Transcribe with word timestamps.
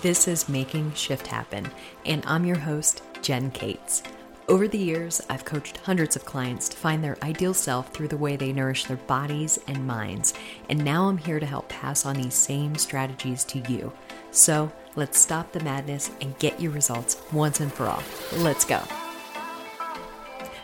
This 0.00 0.28
is 0.28 0.48
Making 0.48 0.92
Shift 0.94 1.26
Happen, 1.26 1.68
and 2.06 2.22
I'm 2.24 2.44
your 2.44 2.58
host, 2.58 3.02
Jen 3.20 3.50
Cates. 3.50 4.04
Over 4.46 4.68
the 4.68 4.78
years, 4.78 5.20
I've 5.28 5.44
coached 5.44 5.78
hundreds 5.78 6.14
of 6.14 6.24
clients 6.24 6.68
to 6.68 6.76
find 6.76 7.02
their 7.02 7.18
ideal 7.24 7.52
self 7.52 7.92
through 7.92 8.06
the 8.06 8.16
way 8.16 8.36
they 8.36 8.52
nourish 8.52 8.84
their 8.84 8.96
bodies 8.96 9.58
and 9.66 9.84
minds, 9.88 10.34
and 10.68 10.84
now 10.84 11.08
I'm 11.08 11.18
here 11.18 11.40
to 11.40 11.46
help 11.46 11.68
pass 11.68 12.06
on 12.06 12.14
these 12.14 12.34
same 12.34 12.76
strategies 12.76 13.42
to 13.46 13.58
you. 13.68 13.92
So 14.30 14.70
let's 14.94 15.18
stop 15.18 15.50
the 15.50 15.64
madness 15.64 16.12
and 16.20 16.38
get 16.38 16.60
your 16.60 16.70
results 16.70 17.20
once 17.32 17.58
and 17.58 17.72
for 17.72 17.86
all. 17.86 18.04
Let's 18.36 18.64
go. 18.64 18.80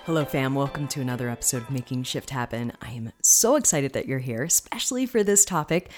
Hello, 0.07 0.25
fam. 0.25 0.55
Welcome 0.55 0.87
to 0.89 1.01
another 1.01 1.29
episode 1.29 1.63
of 1.63 1.71
Making 1.73 2.05
Shift 2.05 2.31
Happen. 2.31 2.73
I 2.81 2.93
am 2.93 3.11
so 3.21 3.57
excited 3.57 3.95
that 3.95 4.07
you're 4.07 4.21
here, 4.21 4.45
especially 4.45 5.07
for 5.07 5.25
this 5.25 5.45
topic. 5.45 5.91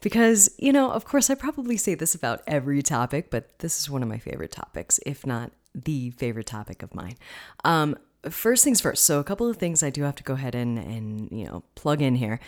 Because, 0.00 0.50
you 0.58 0.72
know, 0.72 0.90
of 0.90 1.04
course, 1.04 1.30
I 1.30 1.34
probably 1.34 1.76
say 1.76 1.94
this 1.94 2.14
about 2.14 2.42
every 2.46 2.82
topic, 2.82 3.30
but 3.30 3.58
this 3.60 3.78
is 3.80 3.90
one 3.90 4.02
of 4.02 4.08
my 4.08 4.18
favorite 4.18 4.52
topics, 4.52 5.00
if 5.06 5.26
not 5.26 5.52
the 5.74 6.10
favorite 6.10 6.46
topic 6.46 6.82
of 6.82 6.94
mine. 6.94 7.16
Um, 7.64 7.96
first 8.28 8.62
things 8.64 8.80
first. 8.80 9.04
So, 9.04 9.18
a 9.18 9.24
couple 9.24 9.48
of 9.48 9.56
things 9.56 9.82
I 9.82 9.90
do 9.90 10.02
have 10.02 10.16
to 10.16 10.22
go 10.22 10.34
ahead 10.34 10.54
and, 10.54 10.78
and 10.78 11.30
you 11.30 11.46
know, 11.46 11.62
plug 11.74 12.02
in 12.02 12.16
here. 12.16 12.40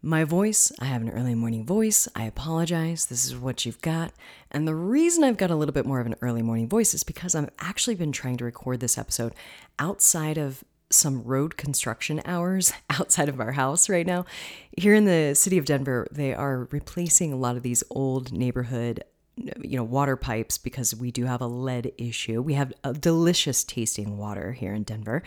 My 0.00 0.22
voice, 0.22 0.70
I 0.78 0.84
have 0.84 1.02
an 1.02 1.10
early 1.10 1.34
morning 1.34 1.66
voice. 1.66 2.06
I 2.14 2.24
apologize. 2.24 3.06
This 3.06 3.26
is 3.26 3.36
what 3.36 3.66
you've 3.66 3.82
got. 3.82 4.12
And 4.50 4.66
the 4.66 4.74
reason 4.74 5.24
I've 5.24 5.36
got 5.36 5.50
a 5.50 5.56
little 5.56 5.72
bit 5.72 5.86
more 5.86 5.98
of 5.98 6.06
an 6.06 6.14
early 6.22 6.40
morning 6.40 6.68
voice 6.68 6.94
is 6.94 7.02
because 7.02 7.34
I've 7.34 7.50
actually 7.58 7.96
been 7.96 8.12
trying 8.12 8.36
to 8.36 8.44
record 8.44 8.78
this 8.78 8.96
episode 8.96 9.34
outside 9.80 10.38
of 10.38 10.62
some 10.90 11.22
road 11.22 11.56
construction 11.56 12.20
hours 12.24 12.72
outside 12.90 13.28
of 13.28 13.40
our 13.40 13.52
house 13.52 13.88
right 13.88 14.06
now. 14.06 14.24
Here 14.76 14.94
in 14.94 15.04
the 15.04 15.34
city 15.34 15.58
of 15.58 15.64
Denver, 15.64 16.06
they 16.10 16.34
are 16.34 16.68
replacing 16.70 17.32
a 17.32 17.36
lot 17.36 17.56
of 17.56 17.62
these 17.62 17.82
old 17.90 18.32
neighborhood 18.32 19.04
you 19.62 19.76
know 19.76 19.84
water 19.84 20.16
pipes 20.16 20.58
because 20.58 20.96
we 20.96 21.10
do 21.10 21.24
have 21.24 21.40
a 21.40 21.46
lead 21.46 21.92
issue. 21.96 22.42
We 22.42 22.54
have 22.54 22.72
a 22.82 22.92
delicious 22.92 23.64
tasting 23.64 24.18
water 24.18 24.52
here 24.52 24.74
in 24.74 24.82
Denver. 24.82 25.22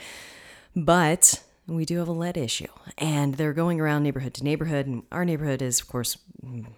But 0.76 1.44
we 1.68 1.86
do 1.86 2.00
have 2.00 2.08
a 2.08 2.14
lead 2.14 2.38
issue. 2.38 2.68
And 2.98 3.36
they're 3.36 3.54
going 3.54 3.80
around 3.80 4.04
neighborhood 4.04 4.34
to 4.36 4.44
neighborhood. 4.44 4.88
And 4.88 5.04
our 5.12 5.26
neighborhood 5.26 5.62
is, 5.62 5.80
of 5.80 5.88
course, 5.88 6.18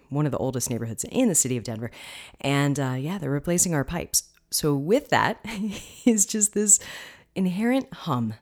one 0.08 0.26
of 0.26 0.32
the 0.32 0.38
oldest 0.38 0.70
neighborhoods 0.70 1.04
in 1.04 1.28
the 1.28 1.34
city 1.34 1.56
of 1.56 1.64
Denver. 1.64 1.90
And 2.40 2.78
uh, 2.78 2.96
yeah, 2.98 3.18
they're 3.18 3.30
replacing 3.30 3.74
our 3.74 3.84
pipes. 3.84 4.24
So, 4.50 4.74
with 4.74 5.08
that 5.08 5.44
is 6.04 6.26
just 6.26 6.54
this 6.54 6.78
inherent 7.34 7.92
hum 7.92 8.34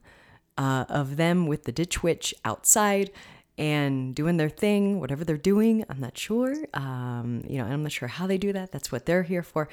uh, 0.58 0.84
of 0.88 1.16
them 1.16 1.46
with 1.46 1.64
the 1.64 1.72
ditch 1.72 2.02
witch 2.02 2.34
outside 2.44 3.10
and 3.58 4.14
doing 4.14 4.38
their 4.38 4.48
thing, 4.48 4.98
whatever 4.98 5.24
they're 5.24 5.36
doing. 5.36 5.84
I'm 5.88 6.00
not 6.00 6.16
sure. 6.16 6.54
Um, 6.74 7.44
you 7.46 7.58
know, 7.58 7.64
I'm 7.64 7.82
not 7.82 7.92
sure 7.92 8.08
how 8.08 8.26
they 8.26 8.38
do 8.38 8.52
that. 8.52 8.72
That's 8.72 8.90
what 8.90 9.06
they're 9.06 9.22
here 9.24 9.42
for. 9.42 9.68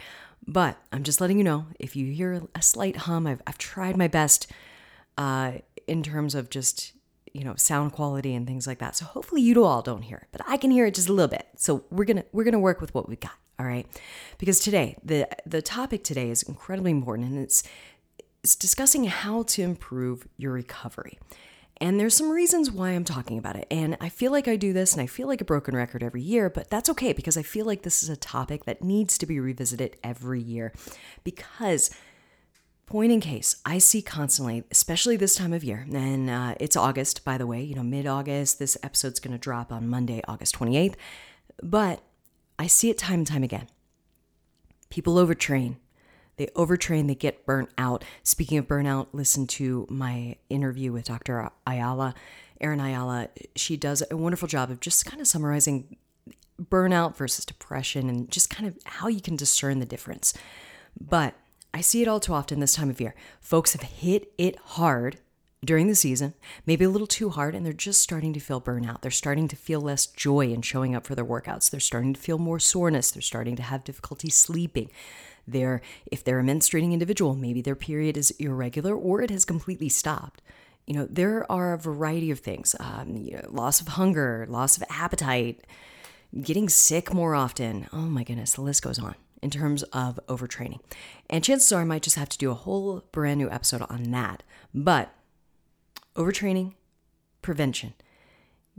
But 0.45 0.77
I'm 0.91 1.03
just 1.03 1.21
letting 1.21 1.37
you 1.37 1.43
know 1.43 1.67
if 1.79 1.95
you 1.95 2.11
hear 2.11 2.43
a 2.55 2.61
slight 2.61 2.97
hum, 2.97 3.25
I've, 3.25 3.41
I've 3.47 3.57
tried 3.57 3.97
my 3.97 4.07
best 4.07 4.51
uh, 5.17 5.53
in 5.87 6.03
terms 6.03 6.35
of 6.35 6.49
just 6.49 6.93
you 7.33 7.43
know 7.43 7.53
sound 7.55 7.91
quality 7.91 8.33
and 8.33 8.47
things 8.47 8.67
like 8.67 8.79
that. 8.79 8.95
So 8.95 9.05
hopefully 9.05 9.41
you 9.41 9.63
all 9.63 9.81
don't 9.81 10.01
hear 10.01 10.17
it, 10.17 10.27
but 10.31 10.41
I 10.47 10.57
can 10.57 10.71
hear 10.71 10.85
it 10.85 10.95
just 10.95 11.09
a 11.09 11.13
little 11.13 11.29
bit. 11.29 11.47
So 11.55 11.83
we're 11.89 12.05
gonna 12.05 12.25
we're 12.31 12.43
gonna 12.43 12.59
work 12.59 12.81
with 12.81 12.93
what 12.93 13.07
we 13.07 13.15
got. 13.15 13.33
All 13.59 13.65
right, 13.65 13.85
because 14.37 14.59
today 14.59 14.97
the 15.03 15.27
the 15.45 15.61
topic 15.61 16.03
today 16.03 16.29
is 16.29 16.43
incredibly 16.43 16.91
important, 16.91 17.29
and 17.29 17.39
it's 17.39 17.63
it's 18.43 18.55
discussing 18.55 19.05
how 19.05 19.43
to 19.43 19.61
improve 19.61 20.27
your 20.37 20.53
recovery. 20.53 21.19
And 21.81 21.99
there's 21.99 22.13
some 22.13 22.29
reasons 22.29 22.69
why 22.69 22.89
I'm 22.89 23.05
talking 23.05 23.37
about 23.37 23.55
it. 23.55 23.65
And 23.71 23.97
I 24.01 24.09
feel 24.09 24.31
like 24.31 24.47
I 24.47 24.57
do 24.57 24.73
this 24.73 24.93
and 24.93 25.01
I 25.01 25.07
feel 25.07 25.27
like 25.27 25.39
a 25.39 25.45
broken 25.45 25.75
record 25.75 26.03
every 26.03 26.21
year, 26.21 26.49
but 26.49 26.69
that's 26.69 26.89
okay 26.89 27.13
because 27.13 27.37
I 27.37 27.41
feel 27.41 27.65
like 27.65 27.83
this 27.83 28.03
is 28.03 28.09
a 28.09 28.17
topic 28.17 28.65
that 28.65 28.83
needs 28.83 29.17
to 29.17 29.25
be 29.25 29.39
revisited 29.39 29.95
every 30.03 30.41
year. 30.41 30.73
Because, 31.23 31.89
point 32.85 33.13
in 33.13 33.21
case, 33.21 33.55
I 33.65 33.77
see 33.77 34.01
constantly, 34.01 34.65
especially 34.71 35.15
this 35.15 35.35
time 35.35 35.53
of 35.53 35.63
year, 35.63 35.87
and 35.93 36.29
uh, 36.29 36.55
it's 36.59 36.75
August, 36.75 37.23
by 37.23 37.37
the 37.37 37.47
way, 37.47 37.63
you 37.63 37.75
know, 37.75 37.83
mid 37.83 38.05
August, 38.05 38.59
this 38.59 38.77
episode's 38.83 39.21
to 39.21 39.37
drop 39.37 39.71
on 39.71 39.87
Monday, 39.87 40.21
August 40.27 40.59
28th. 40.59 40.95
But 41.63 42.01
I 42.57 42.67
see 42.67 42.89
it 42.89 42.97
time 42.97 43.19
and 43.19 43.27
time 43.27 43.43
again. 43.43 43.67
People 44.89 45.15
overtrain, 45.15 45.77
they 46.39 46.47
overtrain, 46.55 47.07
they 47.07 47.15
get 47.15 47.45
burnt 47.45 47.69
out. 47.77 48.03
Speaking 48.23 48.57
of 48.57 48.67
burnout, 48.67 49.07
listen 49.11 49.45
to 49.47 49.85
my 49.89 50.37
interview 50.49 50.91
with 50.91 51.05
Dr. 51.05 51.51
Ayala, 51.67 52.15
Erin 52.59 52.79
Ayala. 52.79 53.27
She 53.55 53.77
does 53.77 54.01
a 54.09 54.17
wonderful 54.17 54.47
job 54.47 54.71
of 54.71 54.79
just 54.79 55.05
kind 55.05 55.21
of 55.21 55.27
summarizing 55.27 55.97
burnout 56.59 57.15
versus 57.15 57.45
depression 57.45 58.09
and 58.09 58.31
just 58.31 58.49
kind 58.49 58.67
of 58.67 58.77
how 58.85 59.09
you 59.09 59.21
can 59.21 59.35
discern 59.35 59.79
the 59.79 59.85
difference. 59.85 60.33
But 60.99 61.35
I 61.73 61.81
see 61.81 62.01
it 62.01 62.07
all 62.07 62.21
too 62.21 62.33
often 62.33 62.61
this 62.61 62.75
time 62.75 62.89
of 62.89 63.01
year. 63.01 63.13
Folks 63.41 63.73
have 63.73 63.83
hit 63.83 64.31
it 64.37 64.57
hard 64.59 65.19
during 65.63 65.87
the 65.87 65.95
season, 65.95 66.33
maybe 66.65 66.85
a 66.85 66.89
little 66.89 67.07
too 67.07 67.31
hard, 67.31 67.53
and 67.53 67.65
they're 67.65 67.73
just 67.73 68.01
starting 68.01 68.31
to 68.31 68.39
feel 68.39 68.61
burnout. 68.61 69.01
They're 69.01 69.11
starting 69.11 69.49
to 69.49 69.57
feel 69.57 69.81
less 69.81 70.05
joy 70.07 70.47
in 70.47 70.61
showing 70.61 70.95
up 70.95 71.05
for 71.05 71.15
their 71.15 71.25
workouts. 71.25 71.69
They're 71.69 71.81
starting 71.81 72.13
to 72.13 72.19
feel 72.19 72.37
more 72.37 72.59
soreness. 72.59 73.11
They're 73.11 73.21
starting 73.21 73.57
to 73.57 73.63
have 73.63 73.83
difficulty 73.83 74.29
sleeping. 74.29 74.89
They're, 75.47 75.81
if 76.05 76.23
they're 76.23 76.39
a 76.39 76.43
menstruating 76.43 76.93
individual, 76.93 77.35
maybe 77.35 77.61
their 77.61 77.75
period 77.75 78.17
is 78.17 78.31
irregular 78.31 78.95
or 78.95 79.21
it 79.21 79.29
has 79.29 79.45
completely 79.45 79.89
stopped. 79.89 80.41
You 80.85 80.95
know, 80.95 81.07
there 81.09 81.49
are 81.51 81.73
a 81.73 81.77
variety 81.77 82.31
of 82.31 82.39
things 82.39 82.75
um, 82.79 83.17
you 83.17 83.33
know, 83.33 83.45
loss 83.49 83.79
of 83.79 83.89
hunger, 83.89 84.45
loss 84.49 84.77
of 84.77 84.83
appetite, 84.89 85.65
getting 86.41 86.69
sick 86.69 87.13
more 87.13 87.35
often. 87.35 87.87
Oh 87.93 87.97
my 87.97 88.23
goodness, 88.23 88.53
the 88.53 88.61
list 88.61 88.83
goes 88.83 88.99
on 88.99 89.15
in 89.41 89.49
terms 89.49 89.83
of 89.83 90.19
overtraining. 90.27 90.79
And 91.29 91.43
chances 91.43 91.71
are 91.71 91.81
I 91.81 91.85
might 91.85 92.03
just 92.03 92.15
have 92.15 92.29
to 92.29 92.37
do 92.37 92.51
a 92.51 92.55
whole 92.55 93.03
brand 93.11 93.39
new 93.39 93.49
episode 93.49 93.83
on 93.89 94.03
that. 94.11 94.43
But 94.73 95.13
overtraining, 96.15 96.73
prevention 97.41 97.93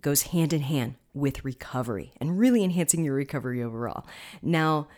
goes 0.00 0.22
hand 0.22 0.52
in 0.52 0.62
hand 0.62 0.96
with 1.12 1.44
recovery 1.44 2.12
and 2.20 2.38
really 2.38 2.62
enhancing 2.64 3.04
your 3.04 3.14
recovery 3.14 3.62
overall. 3.62 4.06
Now, 4.42 4.88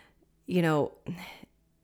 you 0.47 0.63
know, 0.63 0.93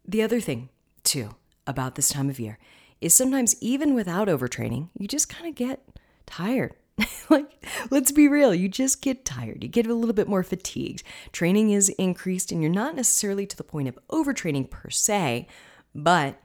the 0.09 0.23
other 0.23 0.41
thing, 0.41 0.71
too, 1.05 1.37
about 1.67 1.95
this 1.95 2.09
time 2.09 2.31
of 2.31 2.41
year 2.41 2.59
is 3.01 3.15
sometimes 3.15 3.55
even 3.61 3.95
without 3.95 4.27
overtraining, 4.27 4.89
you 4.99 5.07
just 5.07 5.29
kind 5.29 5.47
of 5.47 5.55
get 5.55 5.85
tired. 6.27 6.75
like, 7.31 7.65
let's 7.91 8.11
be 8.11 8.27
real, 8.27 8.53
you 8.53 8.69
just 8.69 9.03
get 9.03 9.25
tired. 9.25 9.63
You 9.63 9.69
get 9.69 9.87
a 9.87 9.95
little 9.95 10.15
bit 10.15 10.27
more 10.27 10.43
fatigued. 10.43 11.03
Training 11.31 11.71
is 11.71 11.91
increased, 11.91 12.51
and 12.51 12.61
you're 12.61 12.73
not 12.73 12.97
necessarily 12.97 13.47
to 13.47 13.57
the 13.57 13.63
point 13.63 13.87
of 13.87 13.99
overtraining 14.09 14.69
per 14.69 14.91
se, 14.91 15.47
but 15.95 16.41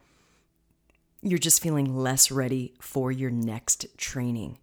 you're 1.22 1.40
just 1.40 1.63
feeling 1.63 1.96
less 1.96 2.29
ready 2.29 2.73
for 2.79 3.12
your 3.12 3.31
next 3.31 3.88
training. 3.97 4.59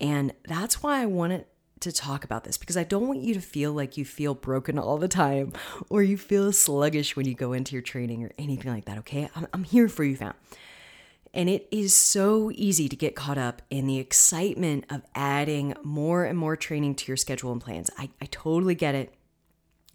And 0.00 0.32
that's 0.46 0.82
why 0.82 1.02
I 1.02 1.06
want 1.06 1.32
wanted 1.32 1.46
to 1.84 1.92
talk 1.92 2.24
about 2.24 2.44
this 2.44 2.58
because 2.58 2.76
I 2.76 2.84
don't 2.84 3.06
want 3.06 3.20
you 3.20 3.34
to 3.34 3.40
feel 3.40 3.72
like 3.72 3.96
you 3.96 4.04
feel 4.04 4.34
broken 4.34 4.78
all 4.78 4.98
the 4.98 5.08
time 5.08 5.52
or 5.88 6.02
you 6.02 6.18
feel 6.18 6.52
sluggish 6.52 7.16
when 7.16 7.26
you 7.26 7.34
go 7.34 7.52
into 7.52 7.74
your 7.74 7.82
training 7.82 8.24
or 8.24 8.32
anything 8.38 8.72
like 8.72 8.84
that, 8.86 8.98
okay? 8.98 9.30
I'm, 9.34 9.46
I'm 9.52 9.64
here 9.64 9.88
for 9.88 10.04
you, 10.04 10.16
fam. 10.16 10.34
And 11.32 11.48
it 11.48 11.66
is 11.70 11.94
so 11.94 12.52
easy 12.54 12.88
to 12.88 12.94
get 12.94 13.16
caught 13.16 13.38
up 13.38 13.62
in 13.68 13.86
the 13.86 13.98
excitement 13.98 14.84
of 14.88 15.02
adding 15.14 15.74
more 15.82 16.24
and 16.24 16.38
more 16.38 16.56
training 16.56 16.94
to 16.96 17.06
your 17.08 17.16
schedule 17.16 17.50
and 17.50 17.60
plans. 17.60 17.90
I, 17.98 18.10
I 18.20 18.26
totally 18.26 18.74
get 18.74 18.94
it 18.94 19.14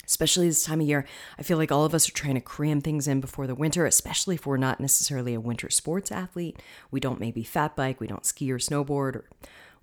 especially 0.09 0.47
this 0.47 0.63
time 0.63 0.81
of 0.81 0.87
year. 0.87 1.05
I 1.37 1.43
feel 1.43 1.59
like 1.59 1.71
all 1.71 1.85
of 1.85 1.93
us 1.93 2.09
are 2.09 2.13
trying 2.13 2.33
to 2.33 2.41
cram 2.41 2.81
things 2.81 3.07
in 3.07 3.21
before 3.21 3.45
the 3.45 3.53
winter, 3.53 3.85
especially 3.85 4.35
if 4.35 4.45
we're 4.47 4.57
not 4.57 4.79
necessarily 4.79 5.35
a 5.35 5.39
winter 5.39 5.69
sports 5.69 6.11
athlete. 6.11 6.59
We 6.89 6.99
don't 6.99 7.19
maybe 7.19 7.43
fat 7.43 7.75
bike, 7.75 8.01
we 8.01 8.07
don't 8.07 8.25
ski 8.25 8.51
or 8.51 8.57
snowboard 8.57 9.15
or 9.15 9.29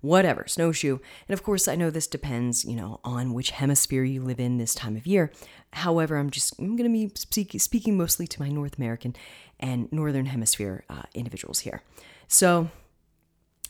whatever, 0.07 0.45
snowshoe. 0.47 0.99
And 1.27 1.33
of 1.33 1.43
course, 1.43 1.67
I 1.67 1.75
know 1.75 1.89
this 1.89 2.07
depends, 2.07 2.65
you 2.65 2.75
know, 2.75 2.99
on 3.03 3.33
which 3.33 3.51
hemisphere 3.51 4.03
you 4.03 4.21
live 4.21 4.39
in 4.39 4.57
this 4.57 4.73
time 4.73 4.95
of 4.95 5.05
year. 5.05 5.31
However, 5.73 6.17
I'm 6.17 6.29
just 6.29 6.57
I'm 6.59 6.75
going 6.75 6.91
to 6.91 7.07
be 7.07 7.11
speak, 7.15 7.59
speaking 7.59 7.97
mostly 7.97 8.27
to 8.27 8.41
my 8.41 8.49
North 8.49 8.77
American 8.77 9.15
and 9.59 9.91
Northern 9.91 10.27
Hemisphere 10.27 10.83
uh, 10.89 11.03
individuals 11.13 11.59
here. 11.59 11.83
So 12.27 12.69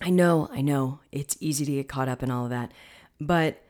I 0.02 0.10
know, 0.10 0.50
I 0.52 0.62
know 0.62 1.00
it's 1.12 1.38
easy 1.40 1.66
to 1.66 1.72
get 1.72 1.90
caught 1.90 2.10
up 2.10 2.22
in 2.22 2.32
all 2.32 2.46
of 2.46 2.52
that, 2.52 2.72
but 3.20 3.62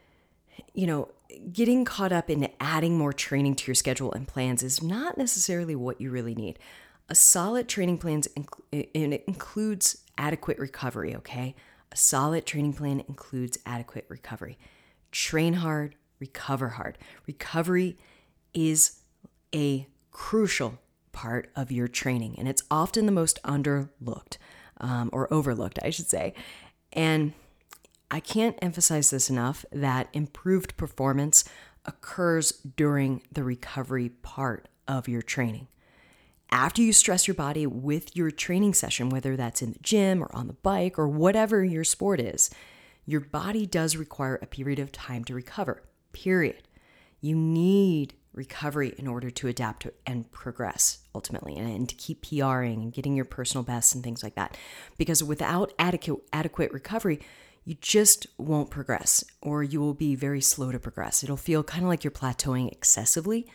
you 0.74 0.88
know, 0.88 1.09
getting 1.51 1.86
caught 1.86 2.12
up 2.12 2.30
in 2.30 2.50
adding 2.59 2.97
more 2.97 3.13
training 3.13 3.56
to 3.56 3.68
your 3.68 3.75
schedule 3.75 4.12
and 4.12 4.27
plans 4.27 4.63
is 4.63 4.81
not 4.81 5.18
necessarily 5.18 5.75
what 5.75 6.01
you 6.01 6.09
really 6.09 6.36
need. 6.36 6.59
A 7.09 7.15
solid 7.15 7.69
training 7.69 8.00
plan 8.00 8.21
inc- 8.21 9.24
includes 9.27 10.03
adequate 10.18 10.59
recovery, 10.59 11.15
okay? 11.15 11.56
A 11.92 11.98
solid 11.98 12.45
training 12.45 12.74
plan 12.74 13.04
includes 13.07 13.57
adequate 13.66 14.06
recovery. 14.10 14.57
Train 15.12 15.54
hard, 15.56 15.95
recover 16.19 16.69
hard. 16.69 16.98
Recovery 17.25 17.98
is 18.54 19.00
a 19.54 19.88
crucial 20.12 20.80
part 21.12 21.50
of 21.56 21.72
your 21.72 21.88
training, 21.88 22.36
and 22.38 22.48
it's 22.48 22.63
often 22.69 23.06
the 23.06 23.12
most 23.12 23.42
underlooked 23.44 24.38
um, 24.80 25.10
or 25.13 25.31
overlooked, 25.34 25.80
I 25.81 25.89
should 25.89 26.10
say. 26.10 26.34
And 26.94 27.34
I 28.10 28.19
can't 28.19 28.57
emphasize 28.62 29.10
this 29.10 29.30
enough 29.30 29.66
that 29.72 30.07
improved 30.13 30.78
performance 30.78 31.44
occurs 31.86 32.51
during 32.51 33.24
the 33.31 33.44
recovery 33.44 34.10
part 34.10 34.68
of 34.88 35.07
your 35.07 35.22
training. 35.22 35.68
After 36.51 36.81
you 36.81 36.94
stress 36.94 37.27
your 37.27 37.35
body 37.35 37.67
with 37.67 38.15
your 38.15 38.31
training 38.31 38.73
session, 38.73 39.09
whether 39.09 39.35
that's 39.35 39.61
in 39.61 39.73
the 39.73 39.79
gym 39.79 40.23
or 40.23 40.33
on 40.33 40.47
the 40.47 40.53
bike 40.53 40.97
or 40.97 41.07
whatever 41.07 41.63
your 41.63 41.83
sport 41.83 42.21
is, 42.21 42.49
your 43.05 43.19
body 43.21 43.65
does 43.65 43.97
require 43.97 44.39
a 44.41 44.45
period 44.45 44.79
of 44.79 44.91
time 44.91 45.23
to 45.25 45.33
recover, 45.33 45.83
period. 46.13 46.67
You 47.19 47.35
need 47.35 48.13
recovery 48.33 48.94
in 48.97 49.07
order 49.07 49.29
to 49.29 49.47
adapt 49.47 49.88
and 50.05 50.31
progress 50.31 50.99
ultimately 51.13 51.55
and, 51.57 51.89
to 51.89 51.95
keep 51.95 52.21
PRing 52.21 52.81
and 52.83 52.93
getting 52.93 53.15
your 53.15 53.25
personal 53.25 53.63
best 53.63 53.95
and 53.95 54.03
things 54.03 54.23
like 54.23 54.35
that. 54.35 54.55
Because 54.97 55.23
without 55.23 55.73
adequate, 55.79 56.19
adequate 56.31 56.71
recovery, 56.71 57.19
you 57.65 57.75
just 57.81 58.27
won't 58.38 58.69
progress 58.69 59.23
or 59.41 59.63
you 59.63 59.81
will 59.81 59.93
be 59.93 60.15
very 60.15 60.39
slow 60.39 60.71
to 60.71 60.79
progress. 60.79 61.23
It'll 61.23 61.35
feel 61.35 61.63
kind 61.63 61.83
of 61.83 61.89
like 61.89 62.03
you're 62.03 62.11
plateauing 62.11 62.71
excessively 62.71 63.47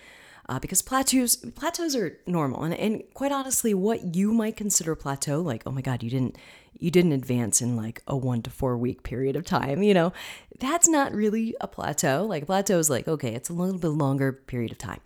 uh, 0.48 0.58
because 0.58 0.82
plateaus 0.82 1.36
plateaus 1.36 1.94
are 1.94 2.18
normal. 2.26 2.64
And, 2.64 2.74
and 2.74 3.02
quite 3.14 3.32
honestly 3.32 3.74
what 3.74 4.14
you 4.14 4.32
might 4.32 4.56
consider 4.56 4.92
a 4.92 4.96
plateau 4.96 5.40
like 5.40 5.62
oh 5.66 5.70
my 5.70 5.80
god 5.80 6.02
you 6.02 6.10
didn't 6.10 6.36
you 6.78 6.90
didn't 6.90 7.12
advance 7.12 7.62
in 7.62 7.76
like 7.76 8.02
a 8.06 8.16
one 8.16 8.42
to 8.42 8.50
four 8.50 8.76
week 8.76 9.02
period 9.02 9.36
of 9.36 9.44
time 9.44 9.82
you 9.82 9.94
know 9.94 10.12
that's 10.58 10.88
not 10.88 11.12
really 11.12 11.56
a 11.60 11.66
plateau. 11.66 12.24
Like 12.24 12.46
plateau 12.46 12.78
is 12.78 12.88
like 12.88 13.08
okay 13.08 13.34
it's 13.34 13.48
a 13.48 13.52
little 13.52 13.78
bit 13.78 13.88
longer 13.88 14.32
period 14.32 14.72
of 14.72 14.78
time. 14.78 15.00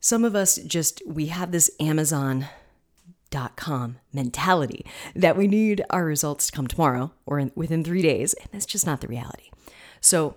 Some 0.00 0.24
of 0.24 0.34
us 0.34 0.56
just 0.56 1.02
we 1.06 1.26
have 1.26 1.52
this 1.52 1.70
amazon 1.80 2.46
dot 3.30 3.56
com 3.56 3.96
mentality 4.12 4.86
that 5.14 5.36
we 5.36 5.46
need 5.48 5.82
our 5.90 6.04
results 6.04 6.46
to 6.46 6.52
come 6.52 6.66
tomorrow 6.66 7.12
or 7.26 7.38
in, 7.38 7.50
within 7.54 7.82
three 7.82 8.02
days 8.02 8.34
and 8.34 8.48
that's 8.52 8.66
just 8.66 8.86
not 8.86 9.00
the 9.00 9.08
reality. 9.08 9.50
So 10.00 10.36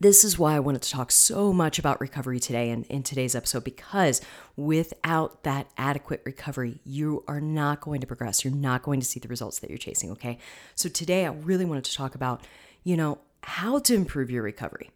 this 0.00 0.22
is 0.24 0.38
why 0.38 0.54
I 0.54 0.60
wanted 0.60 0.82
to 0.82 0.90
talk 0.90 1.10
so 1.10 1.52
much 1.52 1.78
about 1.78 2.00
recovery 2.00 2.38
today 2.38 2.70
and 2.70 2.86
in 2.86 3.02
today's 3.02 3.34
episode 3.34 3.64
because 3.64 4.20
without 4.56 5.42
that 5.42 5.68
adequate 5.76 6.22
recovery, 6.24 6.78
you 6.84 7.24
are 7.26 7.40
not 7.40 7.80
going 7.80 8.00
to 8.00 8.06
progress. 8.06 8.44
You're 8.44 8.54
not 8.54 8.82
going 8.82 9.00
to 9.00 9.06
see 9.06 9.18
the 9.18 9.28
results 9.28 9.58
that 9.58 9.70
you're 9.70 9.78
chasing, 9.78 10.10
okay? 10.12 10.38
So 10.76 10.88
today 10.88 11.26
I 11.26 11.30
really 11.30 11.64
wanted 11.64 11.84
to 11.84 11.94
talk 11.94 12.14
about, 12.14 12.46
you 12.84 12.96
know, 12.96 13.18
how 13.42 13.80
to 13.80 13.94
improve 13.94 14.30
your 14.30 14.42
recovery. 14.42 14.90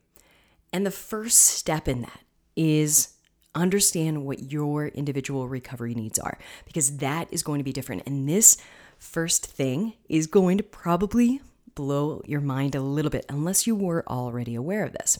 And 0.72 0.87
the 0.87 0.90
first 0.90 1.38
step 1.38 1.88
in 1.88 2.02
that 2.02 2.20
is 2.55 3.14
understand 3.55 4.25
what 4.25 4.50
your 4.52 4.87
individual 4.88 5.48
recovery 5.48 5.94
needs 5.94 6.19
are 6.19 6.38
because 6.64 6.98
that 6.98 7.28
is 7.31 7.43
going 7.43 7.58
to 7.58 7.64
be 7.64 7.72
different. 7.72 8.02
And 8.06 8.28
this 8.28 8.56
first 8.98 9.46
thing 9.46 9.94
is 10.08 10.26
going 10.26 10.58
to 10.58 10.62
probably 10.62 11.40
blow 11.74 12.22
your 12.24 12.40
mind 12.40 12.74
a 12.74 12.80
little 12.80 13.10
bit, 13.10 13.26
unless 13.28 13.66
you 13.66 13.74
were 13.74 14.04
already 14.08 14.54
aware 14.54 14.84
of 14.84 14.92
this. 14.92 15.19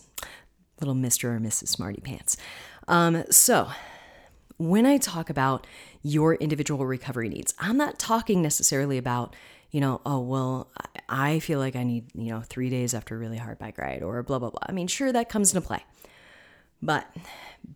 Little 0.81 0.95
Mr. 0.95 1.25
or 1.25 1.39
Mrs. 1.39 1.69
Smarty 1.69 2.01
Pants. 2.01 2.37
Um, 2.89 3.25
so, 3.31 3.71
when 4.59 4.87
I 4.87 4.97
talk 4.97 5.31
about 5.31 5.67
your 6.03 6.35
individual 6.35 6.87
recovery 6.87 7.29
needs, 7.29 7.55
I'm 7.59 7.77
not 7.77 7.99
talking 7.99 8.43
necessarily 8.43 8.99
about, 8.99 9.35
you 9.71 9.81
know, 9.81 10.01
oh, 10.05 10.21
well, 10.21 10.71
I 11.09 11.39
feel 11.39 11.59
like 11.59 11.77
I 11.77 11.85
need, 11.85 12.07
you 12.15 12.31
know, 12.31 12.43
three 12.43 12.71
days 12.71 12.95
after 12.95 13.15
a 13.15 13.19
really 13.19 13.39
hard 13.39 13.59
bike 13.59 13.79
ride 13.79 14.03
or 14.03 14.23
blah, 14.23 14.39
blah, 14.39 14.51
blah. 14.51 14.61
I 14.67 14.73
mean, 14.73 14.87
sure, 14.87 15.13
that 15.13 15.29
comes 15.29 15.55
into 15.55 15.67
play. 15.67 15.85
But 16.81 17.07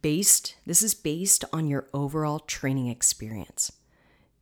based, 0.02 0.56
this 0.66 0.82
is 0.82 0.94
based 0.94 1.44
on 1.52 1.68
your 1.68 1.86
overall 1.94 2.40
training 2.40 2.88
experience. 2.88 3.72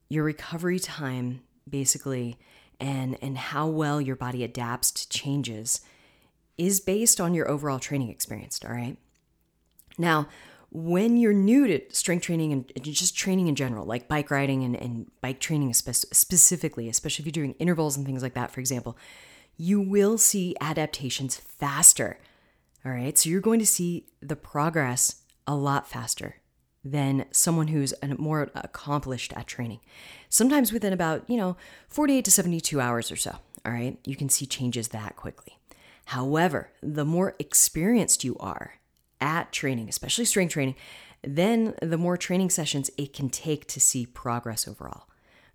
Your 0.08 0.24
recovery 0.24 0.78
time 0.78 1.42
basically 1.68 2.38
and 2.80 3.16
and 3.22 3.38
how 3.38 3.66
well 3.66 4.00
your 4.00 4.16
body 4.16 4.44
adapts 4.44 4.90
to 4.90 5.08
changes 5.08 5.80
is 6.56 6.80
based 6.80 7.20
on 7.20 7.34
your 7.34 7.48
overall 7.50 7.78
training 7.78 8.10
experience, 8.10 8.60
all 8.64 8.72
right? 8.72 8.96
Now, 9.98 10.28
when 10.70 11.16
you're 11.16 11.32
new 11.32 11.66
to 11.66 11.80
strength 11.94 12.24
training 12.24 12.52
and 12.52 12.82
just 12.82 13.16
training 13.16 13.46
in 13.46 13.54
general, 13.54 13.86
like 13.86 14.08
bike 14.08 14.30
riding 14.30 14.64
and, 14.64 14.74
and 14.76 15.10
bike 15.20 15.40
training 15.40 15.72
specifically, 15.72 16.88
especially 16.88 17.22
if 17.22 17.26
you're 17.26 17.44
doing 17.44 17.54
intervals 17.58 17.96
and 17.96 18.04
things 18.04 18.22
like 18.22 18.34
that, 18.34 18.50
for 18.50 18.60
example, 18.60 18.96
you 19.56 19.80
will 19.80 20.18
see 20.18 20.56
adaptations 20.60 21.36
faster. 21.36 22.18
All 22.84 22.92
right. 22.92 23.16
So 23.16 23.30
you're 23.30 23.40
going 23.40 23.60
to 23.60 23.66
see 23.66 24.06
the 24.20 24.36
progress 24.36 25.22
a 25.46 25.54
lot 25.54 25.88
faster 25.88 26.36
than 26.84 27.24
someone 27.30 27.68
who's 27.68 27.94
more 28.18 28.50
accomplished 28.54 29.32
at 29.34 29.46
training. 29.46 29.80
Sometimes 30.28 30.72
within 30.72 30.92
about, 30.92 31.28
you 31.28 31.36
know, 31.36 31.56
48 31.88 32.24
to 32.24 32.30
72 32.30 32.80
hours 32.80 33.10
or 33.10 33.16
so, 33.16 33.36
all 33.64 33.72
right, 33.72 33.98
you 34.04 34.16
can 34.16 34.28
see 34.28 34.44
changes 34.46 34.88
that 34.88 35.16
quickly. 35.16 35.58
However, 36.06 36.70
the 36.82 37.04
more 37.04 37.34
experienced 37.38 38.24
you 38.24 38.36
are 38.38 38.74
at 39.20 39.52
training, 39.52 39.88
especially 39.88 40.26
strength 40.26 40.52
training, 40.52 40.74
then 41.22 41.74
the 41.80 41.96
more 41.96 42.18
training 42.18 42.50
sessions 42.50 42.90
it 42.98 43.14
can 43.14 43.30
take 43.30 43.66
to 43.68 43.80
see 43.80 44.04
progress 44.04 44.68
overall. 44.68 45.04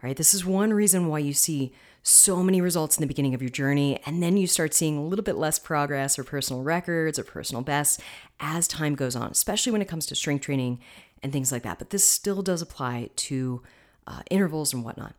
All 0.01 0.07
right, 0.07 0.17
this 0.17 0.33
is 0.33 0.45
one 0.45 0.73
reason 0.73 1.07
why 1.07 1.19
you 1.19 1.33
see 1.33 1.73
so 2.01 2.41
many 2.41 2.61
results 2.61 2.97
in 2.97 3.01
the 3.01 3.07
beginning 3.07 3.33
of 3.35 3.41
your 3.41 3.49
journey, 3.49 3.99
and 4.05 4.23
then 4.23 4.37
you 4.37 4.47
start 4.47 4.73
seeing 4.73 4.97
a 4.97 5.03
little 5.03 5.23
bit 5.23 5.35
less 5.35 5.59
progress 5.59 6.17
or 6.17 6.23
personal 6.23 6.63
records 6.63 7.19
or 7.19 7.23
personal 7.23 7.61
bests 7.61 8.01
as 8.39 8.67
time 8.67 8.95
goes 8.95 9.15
on, 9.15 9.29
especially 9.29 9.73
when 9.73 9.81
it 9.81 9.89
comes 9.89 10.05
to 10.05 10.15
strength 10.15 10.45
training 10.45 10.79
and 11.21 11.31
things 11.31 11.51
like 11.51 11.63
that. 11.63 11.79
But 11.79 11.89
this 11.89 12.07
still 12.07 12.41
does 12.41 12.61
apply 12.61 13.09
to 13.15 13.61
uh, 14.07 14.21
intervals 14.29 14.73
and 14.73 14.83
whatnot. 14.83 15.15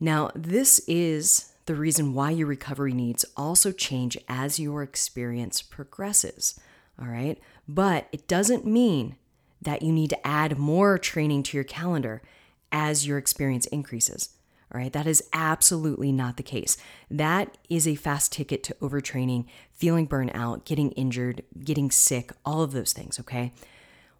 Now, 0.00 0.30
this 0.34 0.80
is 0.86 1.52
the 1.66 1.74
reason 1.74 2.14
why 2.14 2.30
your 2.30 2.46
recovery 2.46 2.92
needs 2.92 3.24
also 3.36 3.72
change 3.72 4.16
as 4.28 4.58
your 4.58 4.82
experience 4.82 5.60
progresses. 5.62 6.58
All 7.00 7.08
right. 7.08 7.38
But 7.68 8.08
it 8.12 8.26
doesn't 8.26 8.66
mean 8.66 9.16
that 9.60 9.82
you 9.82 9.92
need 9.92 10.10
to 10.10 10.26
add 10.26 10.58
more 10.58 10.98
training 10.98 11.42
to 11.44 11.56
your 11.56 11.64
calendar 11.64 12.22
as 12.70 13.06
your 13.06 13.18
experience 13.18 13.66
increases. 13.66 14.30
All 14.72 14.78
right, 14.78 14.92
that 14.92 15.06
is 15.06 15.24
absolutely 15.32 16.12
not 16.12 16.36
the 16.36 16.42
case. 16.42 16.76
That 17.10 17.56
is 17.70 17.88
a 17.88 17.94
fast 17.94 18.32
ticket 18.32 18.62
to 18.64 18.74
overtraining, 18.82 19.46
feeling 19.72 20.06
burnout, 20.06 20.66
getting 20.66 20.90
injured, 20.92 21.42
getting 21.64 21.90
sick, 21.90 22.32
all 22.44 22.62
of 22.62 22.72
those 22.72 22.92
things, 22.92 23.18
okay? 23.18 23.52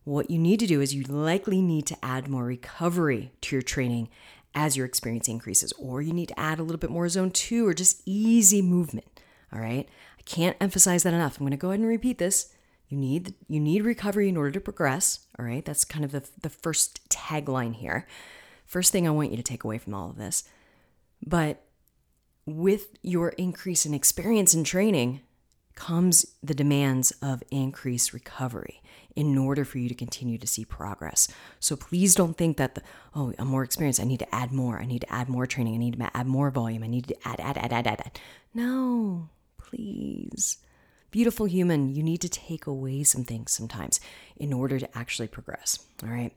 What 0.08 0.30
you 0.30 0.38
need 0.38 0.58
to 0.60 0.66
do 0.66 0.80
is 0.80 0.94
you 0.94 1.02
likely 1.02 1.60
need 1.60 1.86
to 1.88 1.96
add 2.02 2.28
more 2.28 2.46
recovery 2.46 3.30
to 3.42 3.54
your 3.54 3.60
training 3.60 4.08
as 4.54 4.74
your 4.74 4.86
experience 4.86 5.28
increases, 5.28 5.70
or 5.72 6.00
you 6.00 6.14
need 6.14 6.28
to 6.28 6.40
add 6.40 6.58
a 6.58 6.62
little 6.62 6.78
bit 6.78 6.88
more 6.88 7.10
zone 7.10 7.30
two 7.30 7.66
or 7.66 7.74
just 7.74 8.00
easy 8.06 8.62
movement. 8.62 9.20
All 9.52 9.60
right. 9.60 9.86
I 10.18 10.22
can't 10.24 10.56
emphasize 10.62 11.02
that 11.02 11.12
enough. 11.12 11.36
I'm 11.36 11.44
going 11.44 11.50
to 11.50 11.58
go 11.58 11.68
ahead 11.68 11.80
and 11.80 11.88
repeat 11.90 12.16
this. 12.16 12.54
You 12.88 12.96
need 12.96 13.34
you 13.48 13.60
need 13.60 13.84
recovery 13.84 14.30
in 14.30 14.38
order 14.38 14.52
to 14.52 14.60
progress. 14.60 15.26
All 15.38 15.44
right. 15.44 15.62
That's 15.62 15.84
kind 15.84 16.06
of 16.06 16.12
the, 16.12 16.26
the 16.40 16.48
first 16.48 17.06
tagline 17.10 17.74
here. 17.74 18.06
First 18.64 18.92
thing 18.92 19.06
I 19.06 19.10
want 19.10 19.30
you 19.30 19.36
to 19.36 19.42
take 19.42 19.62
away 19.62 19.76
from 19.76 19.92
all 19.92 20.08
of 20.08 20.16
this. 20.16 20.44
But 21.26 21.64
with 22.46 22.96
your 23.02 23.28
increase 23.36 23.84
in 23.84 23.92
experience 23.92 24.54
and 24.54 24.64
training, 24.64 25.20
comes 25.78 26.26
the 26.42 26.54
demands 26.54 27.12
of 27.22 27.42
increased 27.50 28.12
recovery 28.12 28.82
in 29.14 29.38
order 29.38 29.64
for 29.64 29.78
you 29.78 29.88
to 29.88 29.94
continue 29.94 30.38
to 30.38 30.46
see 30.46 30.64
progress. 30.64 31.28
So 31.60 31.76
please 31.76 32.14
don't 32.14 32.36
think 32.36 32.56
that 32.56 32.74
the, 32.74 32.82
oh, 33.14 33.32
I'm 33.38 33.48
more 33.48 33.62
experienced. 33.62 34.00
I 34.00 34.04
need 34.04 34.18
to 34.18 34.34
add 34.34 34.52
more. 34.52 34.80
I 34.80 34.86
need 34.86 35.00
to 35.00 35.12
add 35.12 35.28
more 35.28 35.46
training. 35.46 35.74
I 35.74 35.78
need 35.78 35.98
to 35.98 36.16
add 36.16 36.26
more 36.26 36.50
volume. 36.50 36.82
I 36.82 36.88
need 36.88 37.06
to 37.08 37.16
add, 37.24 37.40
add, 37.40 37.56
add, 37.56 37.72
add, 37.72 37.86
add. 37.86 38.00
add. 38.04 38.20
No, 38.54 39.28
please. 39.56 40.58
Beautiful 41.10 41.46
human, 41.46 41.94
you 41.94 42.02
need 42.02 42.20
to 42.20 42.28
take 42.28 42.66
away 42.66 43.02
some 43.02 43.24
things 43.24 43.50
sometimes 43.52 43.98
in 44.36 44.52
order 44.52 44.78
to 44.78 44.98
actually 44.98 45.28
progress. 45.28 45.78
All 46.02 46.10
right. 46.10 46.32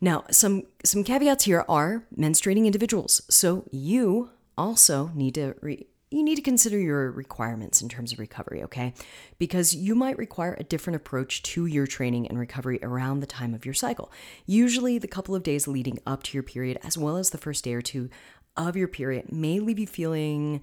Now, 0.00 0.24
some 0.30 0.64
some 0.82 1.04
caveats 1.04 1.44
here 1.44 1.64
are 1.68 2.02
menstruating 2.18 2.66
individuals. 2.66 3.22
So 3.30 3.64
you 3.70 4.30
also 4.58 5.12
need 5.14 5.34
to 5.36 5.54
re- 5.60 5.86
you 6.12 6.22
need 6.22 6.36
to 6.36 6.42
consider 6.42 6.78
your 6.78 7.10
requirements 7.10 7.80
in 7.82 7.88
terms 7.88 8.12
of 8.12 8.18
recovery, 8.18 8.62
okay? 8.62 8.94
Because 9.38 9.74
you 9.74 9.94
might 9.94 10.18
require 10.18 10.54
a 10.58 10.64
different 10.64 10.96
approach 10.96 11.42
to 11.44 11.66
your 11.66 11.86
training 11.86 12.28
and 12.28 12.38
recovery 12.38 12.78
around 12.82 13.20
the 13.20 13.26
time 13.26 13.54
of 13.54 13.64
your 13.64 13.74
cycle. 13.74 14.12
Usually, 14.46 14.98
the 14.98 15.08
couple 15.08 15.34
of 15.34 15.42
days 15.42 15.66
leading 15.66 15.98
up 16.06 16.22
to 16.24 16.36
your 16.36 16.42
period, 16.42 16.78
as 16.84 16.98
well 16.98 17.16
as 17.16 17.30
the 17.30 17.38
first 17.38 17.64
day 17.64 17.74
or 17.74 17.82
two 17.82 18.10
of 18.56 18.76
your 18.76 18.88
period, 18.88 19.32
may 19.32 19.60
leave 19.60 19.78
you 19.78 19.86
feeling, 19.86 20.60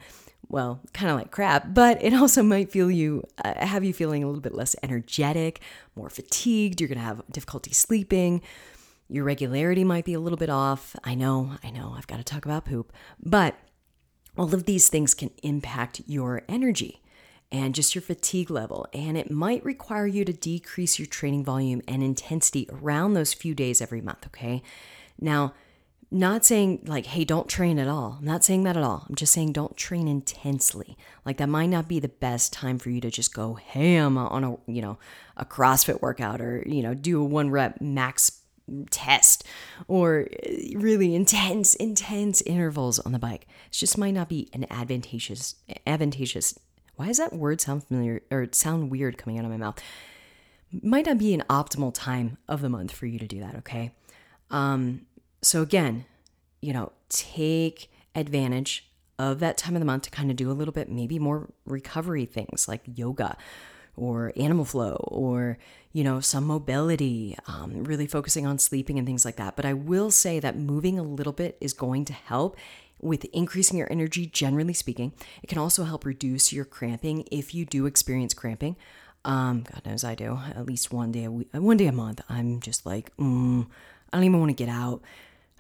well, 0.47 0.79
kind 0.93 1.09
of 1.09 1.17
like 1.17 1.31
crap, 1.31 1.73
but 1.73 2.01
it 2.03 2.13
also 2.13 2.43
might 2.43 2.71
feel 2.71 2.91
you, 2.91 3.23
uh, 3.43 3.65
have 3.65 3.83
you 3.83 3.93
feeling 3.93 4.23
a 4.23 4.27
little 4.27 4.41
bit 4.41 4.53
less 4.53 4.75
energetic, 4.83 5.61
more 5.95 6.09
fatigued. 6.09 6.79
You're 6.79 6.87
gonna 6.87 7.01
have 7.01 7.23
difficulty 7.31 7.71
sleeping. 7.71 8.41
Your 9.07 9.23
regularity 9.23 9.83
might 9.83 10.05
be 10.05 10.13
a 10.13 10.19
little 10.19 10.37
bit 10.37 10.51
off. 10.51 10.95
I 11.03 11.15
know, 11.15 11.53
I 11.63 11.71
know, 11.71 11.95
I've 11.97 12.05
got 12.05 12.17
to 12.17 12.23
talk 12.23 12.45
about 12.45 12.65
poop, 12.65 12.93
but 13.19 13.55
all 14.39 14.55
of 14.55 14.63
these 14.63 14.88
things 14.88 15.13
can 15.13 15.31
impact 15.43 16.01
your 16.08 16.43
energy 16.48 17.01
and 17.51 17.75
just 17.75 17.93
your 17.93 18.01
fatigue 18.01 18.50
level. 18.50 18.88
And 18.93 19.17
it 19.17 19.29
might 19.29 19.65
require 19.65 20.08
you 20.08 20.24
to 20.24 20.31
decrease 20.31 20.98
your 20.98 21.08
training 21.08 21.43
volume 21.43 21.81
and 21.89 22.01
intensity 22.01 22.65
around 22.72 23.13
those 23.15 23.34
few 23.34 23.53
days 23.53 23.81
every 23.81 24.00
month, 24.00 24.25
okay? 24.27 24.63
Now, 25.19 25.53
not 26.10 26.46
saying 26.46 26.84
like, 26.86 27.08
hey, 27.08 27.25
don't 27.25 27.50
train 27.50 27.79
at 27.79 27.89
all. 27.89 28.15
I'm 28.19 28.25
not 28.25 28.46
saying 28.46 28.63
that 28.63 28.77
at 28.77 28.84
all. 28.84 29.05
I'm 29.10 29.15
just 29.15 29.34
saying 29.34 29.51
don't 29.51 29.75
train 29.75 30.08
intensely. 30.08 30.98
Like 31.25 31.36
that 31.36 31.50
might 31.50 31.67
not 31.67 31.89
be 31.89 32.00
the 32.00 32.08
best 32.08 32.53
time 32.53 32.79
for 32.79 32.89
you 32.89 33.01
to 33.01 33.12
just 33.12 33.34
go 33.34 33.55
ham 33.55 34.17
on 34.17 34.46
a, 34.46 34.58
you 34.72 34.81
know, 34.81 34.98
a 35.36 35.43
CrossFit 35.43 36.01
workout 36.01 36.39
or, 36.39 36.63
you 36.65 36.81
know, 36.81 36.93
do 36.93 37.22
a 37.22 37.25
one 37.25 37.51
rep 37.51 37.81
max 37.81 38.38
test 38.91 39.45
or 39.88 40.27
really 40.75 41.15
intense, 41.15 41.75
intense 41.75 42.41
intervals 42.41 42.99
on 42.99 43.11
the 43.11 43.19
bike. 43.19 43.47
It 43.67 43.73
just 43.73 43.97
might 43.97 44.11
not 44.11 44.29
be 44.29 44.49
an 44.53 44.65
advantageous, 44.69 45.55
advantageous. 45.85 46.57
Why 46.95 47.07
does 47.07 47.17
that 47.17 47.33
word 47.33 47.61
sound 47.61 47.85
familiar 47.85 48.21
or 48.29 48.47
sound 48.51 48.91
weird 48.91 49.17
coming 49.17 49.39
out 49.39 49.45
of 49.45 49.51
my 49.51 49.57
mouth? 49.57 49.81
Might 50.83 51.05
not 51.05 51.17
be 51.17 51.33
an 51.33 51.43
optimal 51.49 51.93
time 51.93 52.38
of 52.47 52.61
the 52.61 52.69
month 52.69 52.91
for 52.91 53.05
you 53.05 53.17
to 53.19 53.27
do 53.27 53.39
that, 53.39 53.55
okay? 53.55 53.91
Um, 54.51 55.05
so 55.41 55.61
again, 55.61 56.05
you 56.61 56.73
know, 56.73 56.91
take 57.09 57.89
advantage 58.15 58.89
of 59.17 59.39
that 59.39 59.57
time 59.57 59.75
of 59.75 59.79
the 59.79 59.85
month 59.85 60.03
to 60.03 60.11
kind 60.11 60.29
of 60.29 60.38
do 60.38 60.51
a 60.51 60.53
little 60.53 60.71
bit, 60.71 60.89
maybe 60.89 61.19
more 61.19 61.49
recovery 61.65 62.25
things 62.25 62.67
like 62.67 62.81
yoga 62.85 63.38
or 63.95 64.31
animal 64.38 64.65
flow 64.65 64.95
or, 65.07 65.57
you 65.91 66.03
know, 66.03 66.19
some 66.19 66.46
mobility, 66.46 67.36
um, 67.48 67.84
really 67.84 68.05
focusing 68.05 68.46
on 68.46 68.60
sleeping 68.60 68.98
and 68.98 69.08
things 69.08 69.25
like 69.25 69.38
that. 69.38 69.55
But 69.55 69.65
I 69.65 69.74
will 69.74 70.12
say 70.12 70.39
that 70.39 70.58
moving 70.58 71.00
a 71.00 71.03
little 71.03 71.34
bit 71.34 71.58
is 71.60 71.74
going 71.74 72.05
to 72.05 72.13
help 72.13 72.55
with 73.01 73.25
increasing 73.25 73.77
your 73.77 73.91
energy, 73.91 74.25
generally 74.25 74.74
speaking. 74.74 75.13
It 75.41 75.48
can 75.48 75.58
also 75.58 75.86
help 75.86 76.05
reduce 76.05 76.53
your 76.53 76.65
cramping 76.65 77.27
if 77.31 77.55
you 77.55 77.65
do 77.65 77.86
experience 77.86 78.34
cramping. 78.34 78.75
Um, 79.25 79.63
God 79.72 79.86
knows 79.86 80.03
I 80.03 80.15
do. 80.15 80.39
At 80.55 80.65
least 80.65 80.93
one 80.93 81.12
day 81.12 81.24
a 81.25 81.31
week, 81.31 81.50
one 81.53 81.77
day 81.77 81.88
a 81.88 81.91
month, 81.91 82.22
I'm 82.29 82.60
just 82.60 82.86
like, 82.86 83.15
mm, 83.17 83.65
I 84.12 84.17
don't 84.17 84.25
even 84.25 84.39
want 84.39 84.50
to 84.50 84.63
get 84.65 84.69
out. 84.69 85.01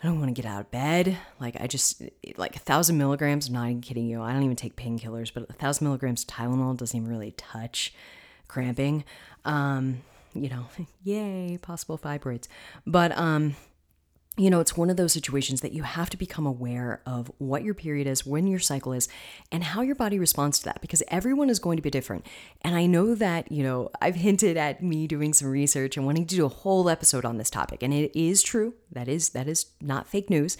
I 0.01 0.07
don't 0.07 0.19
want 0.19 0.33
to 0.33 0.41
get 0.41 0.49
out 0.49 0.61
of 0.61 0.71
bed. 0.71 1.17
Like 1.41 1.59
I 1.59 1.67
just 1.67 2.01
like 2.37 2.55
a 2.55 2.59
thousand 2.59 2.97
milligrams. 2.97 3.47
I'm 3.47 3.53
not 3.53 3.65
even 3.65 3.81
kidding 3.81 4.07
you. 4.07 4.21
I 4.21 4.31
don't 4.31 4.43
even 4.43 4.55
take 4.55 4.77
painkillers, 4.77 5.33
but 5.33 5.49
a 5.49 5.53
thousand 5.53 5.85
milligrams 5.85 6.23
of 6.23 6.29
Tylenol 6.29 6.77
doesn't 6.77 6.97
even 6.97 7.09
really 7.09 7.31
touch 7.31 7.93
cramping. 8.47 9.03
Um, 9.43 10.01
you 10.33 10.49
know, 10.49 10.65
yay, 11.03 11.57
possible 11.61 11.97
fibroids. 11.97 12.47
But 12.85 13.17
um, 13.17 13.55
you 14.39 14.49
know, 14.49 14.61
it's 14.61 14.77
one 14.77 14.89
of 14.89 14.95
those 14.95 15.11
situations 15.11 15.59
that 15.61 15.73
you 15.73 15.83
have 15.83 16.09
to 16.09 16.15
become 16.15 16.45
aware 16.45 17.01
of 17.05 17.29
what 17.39 17.61
your 17.61 17.73
period 17.73 18.07
is, 18.07 18.25
when 18.25 18.47
your 18.47 18.59
cycle 18.59 18.93
is, 18.93 19.09
and 19.51 19.65
how 19.65 19.81
your 19.81 19.95
body 19.95 20.17
responds 20.17 20.59
to 20.59 20.65
that 20.65 20.79
because 20.79 21.03
everyone 21.09 21.49
is 21.49 21.59
going 21.59 21.75
to 21.75 21.81
be 21.81 21.89
different. 21.89 22.25
And 22.61 22.73
I 22.73 22.85
know 22.85 23.15
that, 23.15 23.51
you 23.51 23.63
know, 23.63 23.89
I've 24.01 24.15
hinted 24.15 24.55
at 24.55 24.81
me 24.81 25.07
doing 25.07 25.33
some 25.33 25.49
research 25.49 25.97
and 25.97 26.05
wanting 26.05 26.25
to 26.25 26.35
do 26.35 26.45
a 26.45 26.49
whole 26.49 26.89
episode 26.89 27.25
on 27.25 27.37
this 27.37 27.49
topic. 27.49 27.83
And 27.83 27.93
it 27.93 28.17
is 28.17 28.41
true. 28.41 28.75
That 28.93 29.09
is 29.09 29.29
that 29.29 29.49
is 29.49 29.65
not 29.81 30.07
fake 30.07 30.29
news. 30.29 30.57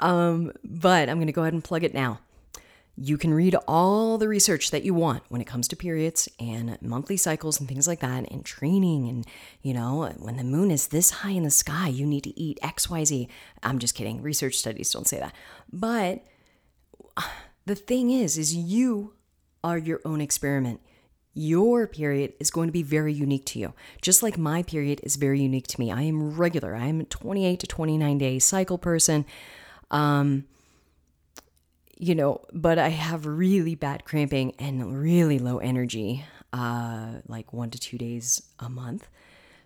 Um, 0.00 0.50
but 0.64 1.08
I'm 1.08 1.18
going 1.18 1.28
to 1.28 1.32
go 1.32 1.42
ahead 1.42 1.54
and 1.54 1.62
plug 1.62 1.84
it 1.84 1.94
now. 1.94 2.18
You 2.96 3.16
can 3.16 3.32
read 3.32 3.56
all 3.66 4.18
the 4.18 4.28
research 4.28 4.70
that 4.70 4.84
you 4.84 4.92
want 4.92 5.22
when 5.28 5.40
it 5.40 5.46
comes 5.46 5.66
to 5.68 5.76
periods 5.76 6.28
and 6.38 6.76
monthly 6.82 7.16
cycles 7.16 7.58
and 7.58 7.68
things 7.68 7.88
like 7.88 8.00
that, 8.00 8.30
and 8.30 8.44
training. 8.44 9.08
And, 9.08 9.26
you 9.62 9.72
know, 9.72 10.12
when 10.18 10.36
the 10.36 10.44
moon 10.44 10.70
is 10.70 10.88
this 10.88 11.10
high 11.10 11.30
in 11.30 11.42
the 11.42 11.50
sky, 11.50 11.88
you 11.88 12.06
need 12.06 12.24
to 12.24 12.38
eat 12.38 12.58
XYZ. 12.62 13.28
I'm 13.62 13.78
just 13.78 13.94
kidding. 13.94 14.20
Research 14.20 14.56
studies 14.56 14.92
don't 14.92 15.08
say 15.08 15.18
that. 15.20 15.34
But 15.72 16.22
the 17.66 17.74
thing 17.74 18.10
is, 18.10 18.36
is 18.36 18.54
you 18.54 19.14
are 19.64 19.78
your 19.78 20.00
own 20.04 20.20
experiment. 20.20 20.80
Your 21.34 21.86
period 21.86 22.34
is 22.40 22.50
going 22.50 22.68
to 22.68 22.72
be 22.72 22.82
very 22.82 23.12
unique 23.12 23.46
to 23.46 23.58
you. 23.58 23.72
Just 24.02 24.22
like 24.22 24.36
my 24.36 24.62
period 24.62 25.00
is 25.02 25.16
very 25.16 25.40
unique 25.40 25.66
to 25.68 25.80
me. 25.80 25.90
I 25.90 26.02
am 26.02 26.36
regular. 26.36 26.76
I 26.76 26.86
am 26.86 27.00
a 27.00 27.04
28 27.04 27.58
to 27.60 27.66
29 27.66 28.18
day 28.18 28.38
cycle 28.38 28.76
person. 28.76 29.24
Um, 29.90 30.44
you 32.02 32.16
know, 32.16 32.40
but 32.52 32.80
I 32.80 32.88
have 32.88 33.26
really 33.26 33.76
bad 33.76 34.04
cramping 34.04 34.56
and 34.58 35.00
really 35.00 35.38
low 35.38 35.58
energy, 35.58 36.24
uh, 36.52 37.20
like 37.28 37.52
one 37.52 37.70
to 37.70 37.78
two 37.78 37.96
days 37.96 38.42
a 38.58 38.68
month. 38.68 39.06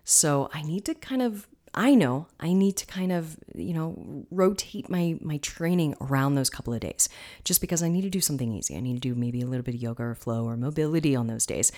So 0.03 0.47
I 0.53 0.61
need 0.61 0.85
to 0.85 0.93
kind 0.93 1.23
of, 1.23 1.47
I 1.73 1.95
know 1.95 2.27
I 2.39 2.53
need 2.53 2.77
to 2.77 2.85
kind 2.85 3.11
of, 3.11 3.37
you 3.55 3.73
know, 3.73 4.23
rotate 4.29 4.87
my 4.87 5.17
my 5.19 5.37
training 5.37 5.95
around 5.99 6.35
those 6.35 6.51
couple 6.51 6.75
of 6.75 6.79
days, 6.79 7.09
just 7.43 7.59
because 7.59 7.81
I 7.81 7.89
need 7.89 8.03
to 8.03 8.09
do 8.11 8.21
something 8.21 8.53
easy. 8.53 8.77
I 8.77 8.81
need 8.81 9.01
to 9.01 9.09
do 9.09 9.15
maybe 9.15 9.41
a 9.41 9.47
little 9.47 9.63
bit 9.63 9.73
of 9.73 9.81
yoga 9.81 10.03
or 10.03 10.13
flow 10.13 10.45
or 10.45 10.55
mobility 10.55 11.15
on 11.15 11.25
those 11.25 11.47
days. 11.47 11.71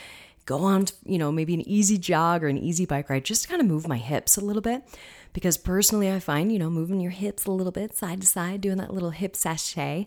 Go 0.46 0.64
on, 0.64 0.86
to, 0.86 0.94
you 1.06 1.18
know, 1.18 1.32
maybe 1.32 1.54
an 1.54 1.68
easy 1.70 1.98
jog 1.98 2.44
or 2.44 2.48
an 2.48 2.58
easy 2.58 2.86
bike 2.86 3.10
ride, 3.10 3.24
just 3.24 3.44
to 3.44 3.48
kind 3.48 3.62
of 3.62 3.68
move 3.68 3.88
my 3.88 3.98
hips 3.98 4.36
a 4.36 4.42
little 4.42 4.62
bit. 4.62 4.84
Because 5.32 5.58
personally, 5.58 6.12
I 6.12 6.20
find, 6.20 6.52
you 6.52 6.60
know, 6.60 6.70
moving 6.70 7.00
your 7.00 7.12
hips 7.12 7.46
a 7.46 7.52
little 7.52 7.72
bit 7.72 7.96
side 7.96 8.20
to 8.20 8.28
side, 8.28 8.60
doing 8.60 8.78
that 8.78 8.94
little 8.94 9.12
hip 9.12 9.38
sashay 9.38 10.06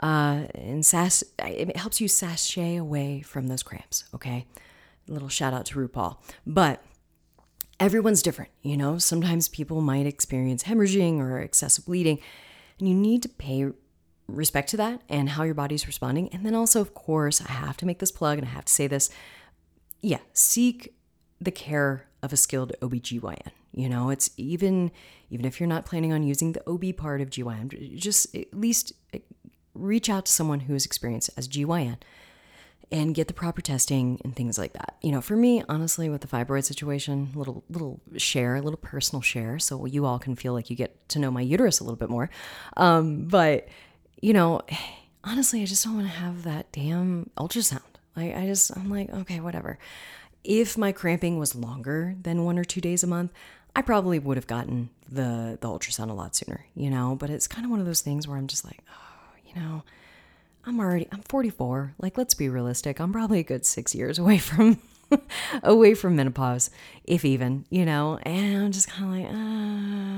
uh, 0.00 0.44
and 0.54 0.84
sas- 0.84 1.24
it 1.38 1.76
helps 1.76 2.00
you 2.00 2.08
sashay 2.08 2.76
away 2.76 3.22
from 3.22 3.48
those 3.48 3.62
cramps. 3.62 4.04
Okay, 4.14 4.46
a 5.08 5.12
little 5.12 5.28
shout 5.28 5.54
out 5.54 5.66
to 5.66 5.78
RuPaul, 5.78 6.18
but 6.46 6.82
everyone's 7.80 8.22
different. 8.22 8.50
You 8.62 8.76
know, 8.76 8.98
sometimes 8.98 9.48
people 9.48 9.80
might 9.80 10.06
experience 10.06 10.64
hemorrhaging 10.64 11.18
or 11.18 11.38
excessive 11.38 11.86
bleeding, 11.86 12.18
and 12.78 12.88
you 12.88 12.94
need 12.94 13.22
to 13.22 13.28
pay 13.28 13.70
respect 14.28 14.68
to 14.70 14.76
that 14.76 15.02
and 15.08 15.30
how 15.30 15.44
your 15.44 15.54
body's 15.54 15.86
responding. 15.86 16.28
And 16.30 16.44
then 16.44 16.54
also, 16.54 16.80
of 16.80 16.94
course, 16.94 17.40
I 17.40 17.52
have 17.52 17.76
to 17.78 17.86
make 17.86 17.98
this 17.98 18.10
plug 18.10 18.38
and 18.38 18.46
I 18.46 18.50
have 18.50 18.64
to 18.64 18.72
say 18.72 18.86
this. 18.86 19.10
Yeah, 20.00 20.18
seek 20.32 20.94
the 21.40 21.50
care 21.50 22.06
of 22.22 22.32
a 22.32 22.36
skilled 22.36 22.72
OBGYN. 22.80 23.50
You 23.72 23.88
know, 23.88 24.10
it's 24.10 24.30
even 24.36 24.90
even 25.28 25.44
if 25.44 25.60
you're 25.60 25.68
not 25.68 25.84
planning 25.84 26.12
on 26.12 26.22
using 26.22 26.52
the 26.52 26.68
OB 26.68 26.96
part 26.96 27.20
of 27.20 27.30
GYN, 27.30 27.98
just 27.98 28.34
at 28.34 28.54
least 28.54 28.92
reach 29.76 30.08
out 30.08 30.26
to 30.26 30.32
someone 30.32 30.60
who 30.60 30.74
is 30.74 30.86
experienced 30.86 31.30
as 31.36 31.48
GYN 31.48 31.98
and 32.92 33.14
get 33.14 33.26
the 33.26 33.34
proper 33.34 33.60
testing 33.60 34.20
and 34.22 34.36
things 34.36 34.58
like 34.58 34.72
that. 34.74 34.96
You 35.02 35.12
know, 35.12 35.20
for 35.20 35.36
me, 35.36 35.62
honestly, 35.68 36.08
with 36.08 36.20
the 36.20 36.28
fibroid 36.28 36.64
situation, 36.64 37.32
a 37.34 37.38
little 37.38 37.64
little 37.68 38.00
share, 38.16 38.56
a 38.56 38.62
little 38.62 38.78
personal 38.78 39.22
share, 39.22 39.58
so 39.58 39.84
you 39.86 40.06
all 40.06 40.18
can 40.18 40.36
feel 40.36 40.52
like 40.52 40.70
you 40.70 40.76
get 40.76 41.08
to 41.10 41.18
know 41.18 41.30
my 41.30 41.40
uterus 41.40 41.80
a 41.80 41.84
little 41.84 41.96
bit 41.96 42.10
more. 42.10 42.30
Um, 42.76 43.26
but 43.26 43.68
you 44.20 44.32
know, 44.32 44.62
honestly, 45.24 45.62
I 45.62 45.66
just 45.66 45.84
don't 45.84 45.96
want 45.96 46.06
to 46.06 46.12
have 46.14 46.44
that 46.44 46.70
damn 46.72 47.30
ultrasound. 47.36 47.82
Like, 48.14 48.34
I 48.34 48.46
just, 48.46 48.74
I'm 48.74 48.88
like, 48.88 49.10
okay, 49.10 49.40
whatever. 49.40 49.78
If 50.42 50.78
my 50.78 50.92
cramping 50.92 51.38
was 51.38 51.54
longer 51.54 52.14
than 52.22 52.44
one 52.44 52.58
or 52.58 52.64
two 52.64 52.80
days 52.80 53.02
a 53.02 53.06
month, 53.06 53.32
I 53.74 53.82
probably 53.82 54.18
would 54.18 54.38
have 54.38 54.46
gotten 54.46 54.88
the 55.10 55.58
the 55.60 55.68
ultrasound 55.68 56.10
a 56.10 56.14
lot 56.14 56.34
sooner. 56.34 56.66
You 56.74 56.90
know, 56.90 57.16
but 57.18 57.30
it's 57.30 57.48
kind 57.48 57.64
of 57.64 57.70
one 57.70 57.80
of 57.80 57.86
those 57.86 58.00
things 58.00 58.28
where 58.28 58.38
I'm 58.38 58.46
just 58.46 58.64
like. 58.64 58.78
Oh, 58.88 59.05
know, 59.56 59.82
I'm 60.64 60.80
already 60.80 61.08
I'm 61.12 61.22
44. 61.22 61.94
Like 61.98 62.16
let's 62.16 62.34
be 62.34 62.48
realistic. 62.48 63.00
I'm 63.00 63.12
probably 63.12 63.40
a 63.40 63.44
good 63.44 63.66
6 63.66 63.94
years 63.94 64.18
away 64.24 64.38
from 64.38 64.78
away 65.62 65.94
from 65.94 66.16
menopause, 66.16 66.70
if 67.04 67.24
even, 67.24 67.64
you 67.70 67.84
know. 67.84 68.18
And 68.22 68.64
I'm 68.64 68.72
just 68.72 68.88
kind 68.88 69.04
of 69.04 69.20
like, 69.20 69.34
uh 69.34 70.15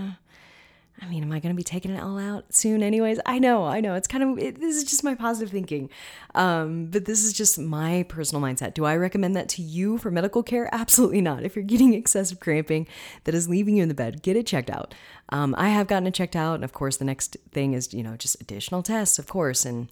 I 1.01 1.07
mean, 1.07 1.23
am 1.23 1.31
I 1.31 1.39
going 1.39 1.55
to 1.55 1.57
be 1.57 1.63
taking 1.63 1.93
it 1.93 2.03
all 2.03 2.19
out 2.19 2.53
soon, 2.53 2.83
anyways? 2.83 3.21
I 3.25 3.39
know, 3.39 3.65
I 3.65 3.81
know. 3.81 3.95
It's 3.95 4.09
kind 4.09 4.25
of, 4.25 4.39
it, 4.39 4.61
this 4.61 4.75
is 4.75 4.85
just 4.85 5.05
my 5.05 5.15
positive 5.15 5.51
thinking. 5.51 5.91
Um, 6.35 6.87
but 6.87 7.05
this 7.05 7.23
is 7.25 7.33
just 7.33 7.59
my 7.59 8.05
personal 8.09 8.43
mindset. 8.43 8.75
Do 8.75 8.85
I 8.85 8.97
recommend 8.97 9.37
that 9.37 9.49
to 9.51 9.63
you 9.63 9.99
for 9.99 10.11
medical 10.11 10.43
care? 10.43 10.69
Absolutely 10.73 11.21
not. 11.21 11.45
If 11.45 11.55
you're 11.55 11.65
getting 11.65 11.95
excessive 11.95 12.41
cramping 12.41 12.89
that 13.25 13.35
is 13.35 13.49
leaving 13.49 13.77
you 13.77 13.83
in 13.83 13.89
the 13.89 13.95
bed, 13.95 14.23
get 14.23 14.37
it 14.37 14.47
checked 14.47 14.71
out. 14.71 14.95
Um, 15.29 15.55
I 15.57 15.69
have 15.69 15.87
gotten 15.87 16.09
it 16.09 16.15
checked 16.15 16.37
out. 16.37 16.57
And 16.57 16.65
of 16.65 16.73
course, 16.73 16.97
the 16.97 17.05
next 17.05 17.37
thing 17.53 17.75
is, 17.75 17.95
you 17.95 18.03
know, 18.03 18.17
just 18.17 18.41
additional 18.41 18.83
tests, 18.83 19.19
of 19.19 19.29
course. 19.29 19.65
And 19.65 19.89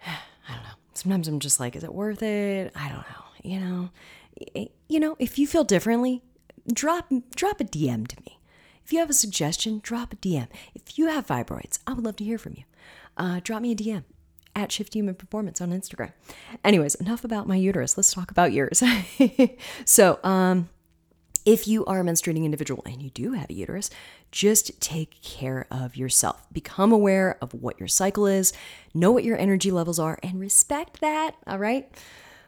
I 0.06 0.54
don't 0.54 0.62
know. 0.62 0.70
Sometimes 0.94 1.28
I'm 1.28 1.40
just 1.40 1.58
like, 1.58 1.74
is 1.74 1.84
it 1.84 1.94
worth 1.94 2.22
it? 2.22 2.72
I 2.76 2.88
don't 2.88 2.98
know. 2.98 3.24
You 3.42 3.60
know, 3.60 3.90
you 4.88 5.00
know, 5.00 5.16
if 5.18 5.38
you 5.38 5.46
feel 5.46 5.64
differently, 5.64 6.22
drop 6.72 7.10
drop 7.34 7.60
a 7.60 7.64
DM 7.64 8.06
to 8.08 8.16
me 8.26 8.37
if 8.88 8.92
you 8.94 9.00
have 9.00 9.10
a 9.10 9.12
suggestion, 9.12 9.80
drop 9.82 10.14
a 10.14 10.16
DM. 10.16 10.48
If 10.74 10.96
you 10.96 11.08
have 11.08 11.26
fibroids, 11.26 11.78
I 11.86 11.92
would 11.92 12.06
love 12.06 12.16
to 12.16 12.24
hear 12.24 12.38
from 12.38 12.54
you. 12.56 12.64
Uh, 13.18 13.38
drop 13.44 13.60
me 13.60 13.72
a 13.72 13.76
DM 13.76 14.04
at 14.56 14.72
Shift 14.72 14.94
Human 14.94 15.14
Performance 15.14 15.60
on 15.60 15.72
Instagram. 15.72 16.14
Anyways, 16.64 16.94
enough 16.94 17.22
about 17.22 17.46
my 17.46 17.56
uterus. 17.56 17.98
Let's 17.98 18.14
talk 18.14 18.30
about 18.30 18.54
yours. 18.54 18.82
so, 19.84 20.18
um, 20.24 20.70
if 21.44 21.68
you 21.68 21.84
are 21.84 22.00
a 22.00 22.02
menstruating 22.02 22.46
individual 22.46 22.82
and 22.86 23.02
you 23.02 23.10
do 23.10 23.32
have 23.32 23.50
a 23.50 23.52
uterus, 23.52 23.90
just 24.32 24.80
take 24.80 25.20
care 25.20 25.66
of 25.70 25.94
yourself. 25.94 26.46
Become 26.50 26.90
aware 26.90 27.36
of 27.42 27.52
what 27.52 27.78
your 27.78 27.88
cycle 27.88 28.26
is, 28.26 28.54
know 28.94 29.12
what 29.12 29.22
your 29.22 29.36
energy 29.36 29.70
levels 29.70 29.98
are, 29.98 30.18
and 30.22 30.40
respect 30.40 31.02
that. 31.02 31.34
All 31.46 31.58
right. 31.58 31.94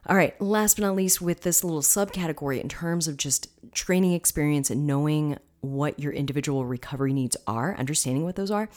All 0.06 0.16
right. 0.16 0.40
Last 0.40 0.78
but 0.78 0.87
not 0.87 0.97
least, 0.97 1.20
with 1.20 1.42
this 1.42 1.62
little 1.62 1.82
subcategory 1.82 2.62
in 2.62 2.70
terms 2.70 3.09
of 3.09 3.18
just 3.18 3.49
training 3.75 4.14
experience 4.14 4.70
and 4.70 4.87
knowing 4.87 5.37
what 5.61 5.99
your 5.99 6.12
individual 6.12 6.64
recovery 6.64 7.12
needs 7.12 7.37
are, 7.47 7.76
understanding 7.76 8.25
what 8.25 8.37
those 8.37 8.50
are, 8.50 8.69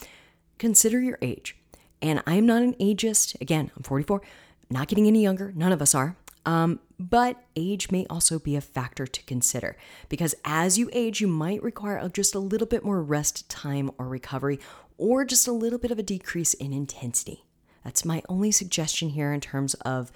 consider 0.58 1.00
your 1.00 1.18
age. 1.22 1.56
And 2.02 2.22
I 2.28 2.36
am 2.36 2.46
not 2.46 2.62
an 2.62 2.74
ageist. 2.76 3.40
Again, 3.40 3.72
I'm 3.76 3.84
44, 3.84 4.22
not 4.70 4.88
getting 4.88 5.08
any 5.08 5.24
younger. 5.24 5.54
None 5.56 5.72
of 5.72 5.82
us 5.82 5.96
are. 5.96 6.16
Um, 6.46 6.80
but 7.00 7.42
age 7.56 7.90
may 7.90 8.06
also 8.10 8.38
be 8.38 8.56
a 8.56 8.62
factor 8.62 9.08
to 9.08 9.24
consider 9.24 9.78
because 10.10 10.36
as 10.44 10.78
you 10.78 10.90
age, 10.92 11.22
you 11.22 11.28
might 11.28 11.64
require 11.64 12.08
just 12.10 12.36
a 12.36 12.40
little 12.40 12.68
bit 12.68 12.84
more 12.84 13.02
rest 13.02 13.50
time 13.50 13.92
or 13.98 14.08
recovery, 14.08 14.60
or 14.98 15.26
just 15.26 15.48
a 15.48 15.52
little 15.52 15.80
bit 15.80 15.92
of 15.92 16.00
a 16.00 16.04
decrease 16.04 16.54
in 16.54 16.74
intensity. 16.74 17.46
That's 17.84 18.06
my 18.06 18.22
only 18.30 18.52
suggestion 18.52 19.10
here 19.10 19.34
in 19.34 19.42
terms 19.42 19.74
of 19.76 20.12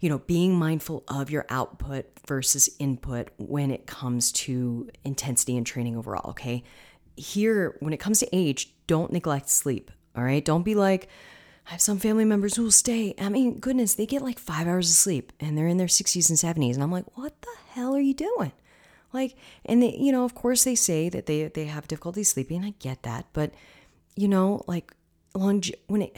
you 0.00 0.08
know, 0.08 0.18
being 0.18 0.58
mindful 0.58 1.04
of 1.08 1.30
your 1.30 1.46
output 1.50 2.06
versus 2.26 2.70
input 2.78 3.28
when 3.36 3.70
it 3.70 3.86
comes 3.86 4.32
to 4.32 4.88
intensity 5.04 5.56
and 5.56 5.66
training 5.66 5.96
overall, 5.96 6.30
okay? 6.30 6.64
Here, 7.16 7.76
when 7.80 7.92
it 7.92 7.98
comes 7.98 8.18
to 8.20 8.28
age, 8.32 8.72
don't 8.86 9.12
neglect 9.12 9.50
sleep, 9.50 9.90
all 10.16 10.24
right? 10.24 10.44
Don't 10.44 10.62
be 10.62 10.74
like, 10.74 11.08
I 11.66 11.72
have 11.72 11.80
some 11.82 11.98
family 11.98 12.24
members 12.24 12.56
who 12.56 12.64
will 12.64 12.70
stay. 12.70 13.14
I 13.18 13.28
mean, 13.28 13.60
goodness, 13.60 13.94
they 13.94 14.06
get 14.06 14.22
like 14.22 14.38
five 14.38 14.66
hours 14.66 14.90
of 14.90 14.96
sleep 14.96 15.32
and 15.38 15.56
they're 15.56 15.68
in 15.68 15.76
their 15.76 15.86
60s 15.86 16.28
and 16.30 16.38
70s. 16.38 16.74
And 16.74 16.82
I'm 16.82 16.90
like, 16.90 17.16
what 17.16 17.40
the 17.42 17.54
hell 17.68 17.94
are 17.94 18.00
you 18.00 18.14
doing? 18.14 18.52
Like, 19.12 19.36
and 19.66 19.82
they, 19.82 19.96
you 19.96 20.12
know, 20.12 20.24
of 20.24 20.34
course 20.34 20.64
they 20.64 20.74
say 20.74 21.08
that 21.10 21.26
they, 21.26 21.48
they 21.48 21.66
have 21.66 21.86
difficulty 21.86 22.24
sleeping. 22.24 22.64
I 22.64 22.74
get 22.78 23.02
that. 23.02 23.26
But, 23.32 23.52
you 24.16 24.28
know, 24.28 24.62
like, 24.66 24.92
long, 25.34 25.62
when 25.88 26.02
it, 26.02 26.16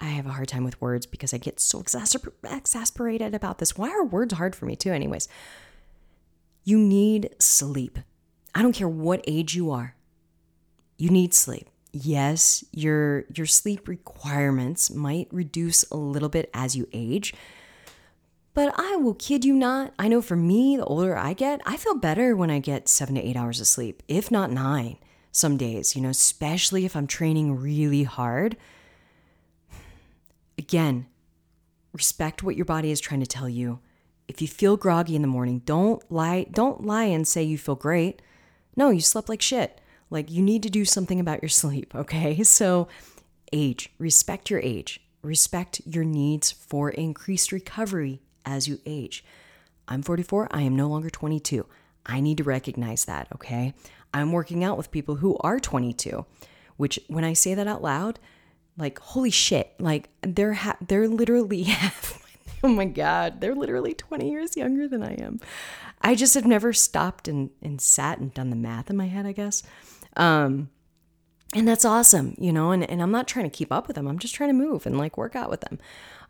I 0.00 0.06
have 0.06 0.26
a 0.26 0.32
hard 0.32 0.48
time 0.48 0.64
with 0.64 0.80
words 0.80 1.06
because 1.06 1.34
I 1.34 1.38
get 1.38 1.60
so 1.60 1.82
exasper- 1.82 2.32
exasperated 2.44 3.34
about 3.34 3.58
this. 3.58 3.76
Why 3.76 3.90
are 3.90 4.04
words 4.04 4.34
hard 4.34 4.54
for 4.54 4.64
me 4.64 4.76
too, 4.76 4.92
anyways? 4.92 5.28
You 6.64 6.78
need 6.78 7.34
sleep. 7.38 7.98
I 8.54 8.62
don't 8.62 8.74
care 8.74 8.88
what 8.88 9.24
age 9.26 9.54
you 9.54 9.70
are. 9.70 9.94
You 10.96 11.10
need 11.10 11.34
sleep. 11.34 11.68
Yes, 11.92 12.64
your 12.72 13.24
your 13.34 13.46
sleep 13.46 13.88
requirements 13.88 14.90
might 14.90 15.28
reduce 15.32 15.84
a 15.90 15.96
little 15.96 16.28
bit 16.28 16.50
as 16.52 16.76
you 16.76 16.86
age. 16.92 17.34
But 18.52 18.74
I 18.76 18.96
will 18.96 19.14
kid 19.14 19.44
you 19.44 19.54
not. 19.54 19.94
I 19.98 20.08
know 20.08 20.20
for 20.20 20.36
me, 20.36 20.76
the 20.76 20.84
older 20.84 21.16
I 21.16 21.32
get, 21.32 21.60
I 21.64 21.76
feel 21.76 21.94
better 21.94 22.34
when 22.36 22.50
I 22.50 22.58
get 22.58 22.88
seven 22.88 23.14
to 23.14 23.22
eight 23.22 23.36
hours 23.36 23.60
of 23.60 23.68
sleep, 23.68 24.02
if 24.08 24.30
not 24.30 24.50
nine 24.50 24.98
some 25.30 25.56
days, 25.56 25.94
you 25.94 26.02
know, 26.02 26.08
especially 26.08 26.84
if 26.84 26.96
I'm 26.96 27.06
training 27.06 27.56
really 27.56 28.02
hard 28.02 28.56
Again, 30.58 31.06
respect 31.92 32.42
what 32.42 32.56
your 32.56 32.64
body 32.64 32.90
is 32.90 33.00
trying 33.00 33.20
to 33.20 33.26
tell 33.26 33.48
you. 33.48 33.78
If 34.26 34.42
you 34.42 34.48
feel 34.48 34.76
groggy 34.76 35.16
in 35.16 35.22
the 35.22 35.28
morning, 35.28 35.60
don't 35.64 36.02
lie, 36.10 36.46
don't 36.50 36.84
lie 36.84 37.04
and 37.04 37.26
say 37.26 37.42
you 37.44 37.56
feel 37.56 37.76
great. 37.76 38.20
No, 38.76 38.90
you 38.90 39.00
slept 39.00 39.28
like 39.28 39.40
shit. 39.40 39.80
Like 40.10 40.30
you 40.30 40.42
need 40.42 40.62
to 40.64 40.70
do 40.70 40.84
something 40.84 41.20
about 41.20 41.42
your 41.42 41.48
sleep, 41.62 41.94
okay? 41.94 42.42
So 42.42 42.88
age, 43.52 43.90
respect 43.98 44.50
your 44.50 44.60
age. 44.60 45.00
Respect 45.22 45.80
your 45.86 46.04
needs 46.04 46.50
for 46.50 46.90
increased 46.90 47.52
recovery 47.52 48.20
as 48.44 48.68
you 48.68 48.80
age. 48.84 49.24
I'm 49.86 50.02
44, 50.02 50.48
I 50.50 50.62
am 50.62 50.76
no 50.76 50.88
longer 50.88 51.08
22. 51.08 51.66
I 52.04 52.20
need 52.20 52.38
to 52.38 52.44
recognize 52.44 53.04
that, 53.06 53.28
okay? 53.34 53.74
I'm 54.12 54.32
working 54.32 54.64
out 54.64 54.76
with 54.76 54.90
people 54.90 55.16
who 55.16 55.36
are 55.38 55.58
22, 55.58 56.24
which 56.76 56.98
when 57.08 57.24
I 57.24 57.32
say 57.32 57.54
that 57.54 57.66
out 57.66 57.82
loud, 57.82 58.18
like 58.78 58.98
holy 59.00 59.30
shit 59.30 59.74
like 59.78 60.08
they're 60.22 60.54
ha- 60.54 60.78
they're 60.86 61.08
literally 61.08 61.66
oh 62.62 62.68
my 62.68 62.84
god 62.84 63.40
they're 63.40 63.54
literally 63.54 63.92
20 63.92 64.30
years 64.30 64.56
younger 64.56 64.88
than 64.88 65.02
i 65.02 65.12
am. 65.14 65.40
I 66.00 66.14
just 66.14 66.34
have 66.34 66.46
never 66.46 66.72
stopped 66.72 67.26
and, 67.26 67.50
and 67.60 67.80
sat 67.80 68.18
and 68.18 68.32
done 68.32 68.50
the 68.50 68.56
math 68.56 68.88
in 68.88 68.96
my 68.96 69.06
head 69.08 69.26
i 69.26 69.32
guess. 69.32 69.62
Um 70.16 70.70
and 71.54 71.66
that's 71.66 71.84
awesome 71.84 72.34
you 72.38 72.52
know 72.52 72.70
and, 72.70 72.88
and 72.88 73.02
i'm 73.02 73.10
not 73.10 73.26
trying 73.26 73.46
to 73.46 73.56
keep 73.56 73.72
up 73.72 73.86
with 73.88 73.96
them. 73.96 74.06
I'm 74.06 74.18
just 74.18 74.34
trying 74.34 74.50
to 74.50 74.54
move 74.54 74.86
and 74.86 74.96
like 74.96 75.16
work 75.16 75.34
out 75.34 75.50
with 75.50 75.62
them. 75.62 75.78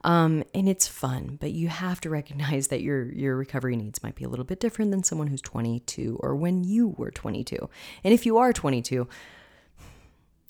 Um, 0.05 0.45
and 0.55 0.69
it's 0.69 0.87
fun 0.87 1.38
but 1.40 1.50
you 1.50 1.69
have 1.69 2.00
to 2.02 2.11
recognize 2.19 2.69
that 2.69 2.83
your 2.83 3.12
your 3.12 3.37
recovery 3.37 3.76
needs 3.76 4.02
might 4.02 4.14
be 4.14 4.25
a 4.25 4.28
little 4.28 4.45
bit 4.45 4.61
different 4.61 4.90
than 4.90 5.02
someone 5.02 5.26
who's 5.26 5.43
22 5.43 6.19
or 6.21 6.37
when 6.37 6.64
you 6.64 6.95
were 6.97 7.11
22 7.11 7.69
and 8.05 8.14
if 8.14 8.25
you 8.25 8.38
are 8.38 8.52
22 8.52 9.09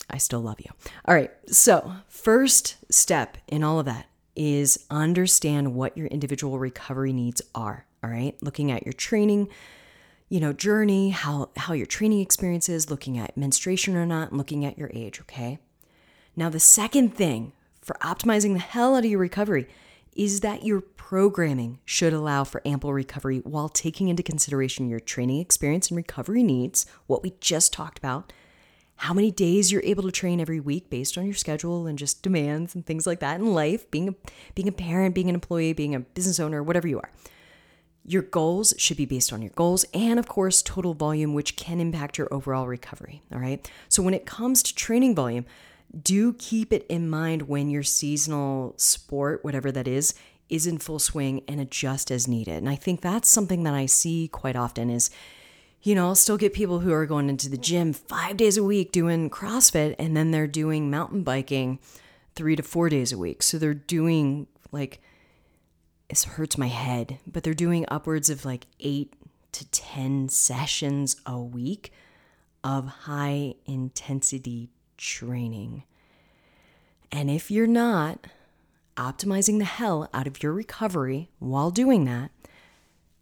I 0.09 0.17
still 0.17 0.41
love 0.41 0.59
you. 0.59 0.71
All 1.05 1.15
right. 1.15 1.31
So, 1.47 1.93
first 2.07 2.77
step 2.91 3.37
in 3.47 3.63
all 3.63 3.79
of 3.79 3.85
that 3.85 4.07
is 4.35 4.85
understand 4.89 5.75
what 5.75 5.97
your 5.97 6.07
individual 6.07 6.59
recovery 6.59 7.13
needs 7.13 7.41
are. 7.53 7.85
All 8.03 8.09
right. 8.09 8.35
Looking 8.41 8.71
at 8.71 8.85
your 8.85 8.93
training, 8.93 9.49
you 10.29 10.39
know, 10.39 10.53
journey, 10.53 11.09
how, 11.09 11.49
how 11.57 11.73
your 11.73 11.85
training 11.85 12.21
experience 12.21 12.69
is, 12.69 12.89
looking 12.89 13.17
at 13.17 13.35
menstruation 13.35 13.95
or 13.95 14.05
not, 14.05 14.29
and 14.29 14.37
looking 14.37 14.65
at 14.65 14.77
your 14.77 14.89
age. 14.93 15.19
Okay. 15.21 15.59
Now, 16.35 16.49
the 16.49 16.59
second 16.59 17.15
thing 17.15 17.51
for 17.81 17.97
optimizing 18.01 18.53
the 18.53 18.59
hell 18.59 18.95
out 18.95 19.03
of 19.03 19.09
your 19.09 19.19
recovery 19.19 19.67
is 20.15 20.41
that 20.41 20.63
your 20.63 20.81
programming 20.81 21.79
should 21.85 22.13
allow 22.13 22.43
for 22.43 22.61
ample 22.65 22.93
recovery 22.93 23.39
while 23.39 23.69
taking 23.69 24.09
into 24.09 24.21
consideration 24.21 24.89
your 24.89 24.99
training 24.99 25.39
experience 25.39 25.89
and 25.89 25.97
recovery 25.97 26.43
needs, 26.43 26.85
what 27.07 27.23
we 27.23 27.33
just 27.39 27.73
talked 27.73 27.97
about, 27.97 28.31
how 28.99 29.13
many 29.13 29.31
days 29.31 29.71
you're 29.71 29.81
able 29.85 30.03
to 30.03 30.11
train 30.11 30.41
every 30.41 30.59
week 30.59 30.89
based 30.89 31.17
on 31.17 31.25
your 31.25 31.33
schedule 31.33 31.87
and 31.87 31.97
just 31.97 32.21
demands 32.21 32.75
and 32.75 32.85
things 32.85 33.07
like 33.07 33.21
that 33.21 33.39
in 33.39 33.53
life, 33.53 33.89
being 33.91 34.09
a, 34.09 34.15
being 34.55 34.67
a 34.67 34.73
parent, 34.73 35.15
being 35.15 35.29
an 35.29 35.35
employee, 35.35 35.71
being 35.71 35.95
a 35.95 36.01
business 36.01 36.37
owner, 36.37 36.61
whatever 36.61 36.85
you 36.85 36.97
are. 36.99 37.09
Your 38.05 38.23
goals 38.23 38.73
should 38.77 38.97
be 38.97 39.05
based 39.05 39.31
on 39.31 39.41
your 39.41 39.51
goals 39.51 39.85
and, 39.93 40.19
of 40.19 40.27
course, 40.27 40.61
total 40.61 40.93
volume, 40.93 41.33
which 41.33 41.55
can 41.55 41.79
impact 41.79 42.17
your 42.17 42.27
overall 42.33 42.67
recovery. 42.67 43.21
All 43.31 43.39
right. 43.39 43.69
So, 43.87 44.03
when 44.03 44.13
it 44.13 44.25
comes 44.25 44.63
to 44.63 44.75
training 44.75 45.15
volume, 45.15 45.45
do 46.01 46.33
keep 46.33 46.73
it 46.73 46.85
in 46.89 47.09
mind 47.09 47.43
when 47.43 47.69
your 47.69 47.83
seasonal 47.83 48.73
sport, 48.77 49.45
whatever 49.45 49.71
that 49.71 49.87
is, 49.87 50.13
is 50.49 50.67
in 50.67 50.77
full 50.77 50.99
swing 50.99 51.43
and 51.47 51.61
adjust 51.61 52.11
as 52.11 52.27
needed. 52.27 52.55
And 52.55 52.69
I 52.69 52.75
think 52.75 52.99
that's 52.99 53.29
something 53.29 53.63
that 53.63 53.73
I 53.73 53.85
see 53.85 54.27
quite 54.27 54.55
often 54.55 54.89
is 54.89 55.09
you 55.81 55.95
know, 55.95 56.07
I'll 56.07 56.15
still 56.15 56.37
get 56.37 56.53
people 56.53 56.79
who 56.79 56.91
are 56.91 57.05
going 57.05 57.29
into 57.29 57.49
the 57.49 57.57
gym 57.57 57.93
five 57.93 58.37
days 58.37 58.57
a 58.57 58.63
week 58.63 58.91
doing 58.91 59.29
CrossFit 59.29 59.95
and 59.97 60.15
then 60.15 60.31
they're 60.31 60.47
doing 60.47 60.89
mountain 60.89 61.23
biking 61.23 61.79
three 62.35 62.55
to 62.55 62.63
four 62.63 62.89
days 62.89 63.11
a 63.11 63.17
week. 63.17 63.41
So 63.41 63.57
they're 63.57 63.73
doing 63.73 64.47
like, 64.71 65.01
it 66.09 66.21
hurts 66.21 66.57
my 66.57 66.67
head, 66.67 67.19
but 67.25 67.43
they're 67.43 67.53
doing 67.53 67.85
upwards 67.87 68.29
of 68.29 68.43
like 68.43 68.65
eight 68.79 69.13
to 69.53 69.69
10 69.69 70.29
sessions 70.29 71.15
a 71.25 71.39
week 71.39 71.91
of 72.63 72.87
high 72.87 73.55
intensity 73.65 74.69
training. 74.97 75.83
And 77.11 77.29
if 77.29 77.49
you're 77.49 77.67
not 77.67 78.27
optimizing 78.97 79.59
the 79.59 79.65
hell 79.65 80.09
out 80.13 80.27
of 80.27 80.43
your 80.43 80.51
recovery 80.51 81.29
while 81.39 81.71
doing 81.71 82.05
that, 82.05 82.31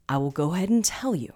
I 0.10 0.18
will 0.18 0.32
go 0.32 0.54
ahead 0.54 0.70
and 0.70 0.84
tell 0.84 1.16
you 1.16 1.34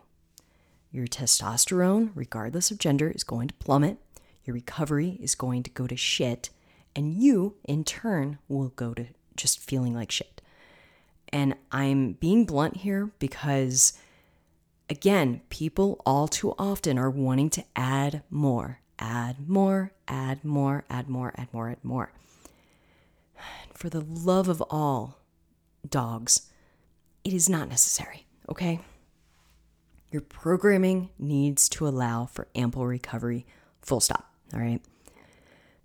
your 0.92 1.08
testosterone, 1.08 2.12
regardless 2.16 2.70
of 2.70 2.78
gender, 2.78 3.10
is 3.10 3.24
going 3.24 3.48
to 3.48 3.54
plummet. 3.56 3.98
Your 4.44 4.54
recovery 4.54 5.18
is 5.22 5.36
going 5.36 5.64
to 5.64 5.70
go 5.70 5.88
to 5.88 5.96
shit. 5.96 6.50
And 6.96 7.14
you, 7.14 7.56
in 7.64 7.84
turn, 7.84 8.40
will 8.50 8.70
go 8.70 8.94
to 8.94 9.06
just 9.38 9.60
feeling 9.60 9.96
like 9.96 10.12
shit. 10.12 10.42
And 11.30 11.56
I'm 11.72 12.14
being 12.14 12.46
blunt 12.46 12.78
here 12.78 13.12
because, 13.20 13.94
again, 14.90 15.42
people 15.50 16.02
all 16.06 16.28
too 16.28 16.54
often 16.58 17.00
are 17.00 17.10
wanting 17.10 17.50
to 17.52 17.64
add 17.76 18.24
more, 18.30 18.80
add 19.00 19.48
more, 19.48 19.94
add 20.10 20.44
more, 20.44 20.84
add 20.90 21.08
more, 21.08 21.34
add 21.38 21.54
more, 21.54 21.70
add 21.70 21.84
more. 21.84 22.12
For 23.74 23.90
the 23.90 24.02
love 24.02 24.50
of 24.50 24.62
all 24.70 25.20
dogs, 25.90 26.50
it 27.24 27.34
is 27.34 27.48
not 27.48 27.70
necessary, 27.70 28.26
okay? 28.50 28.82
Your 30.12 30.22
programming 30.22 31.10
needs 31.18 31.70
to 31.70 31.88
allow 31.88 32.26
for 32.26 32.48
ample 32.54 32.86
recovery, 32.86 33.46
full 33.82 34.02
stop. 34.02 34.30
All 34.54 34.60
right. 34.60 34.82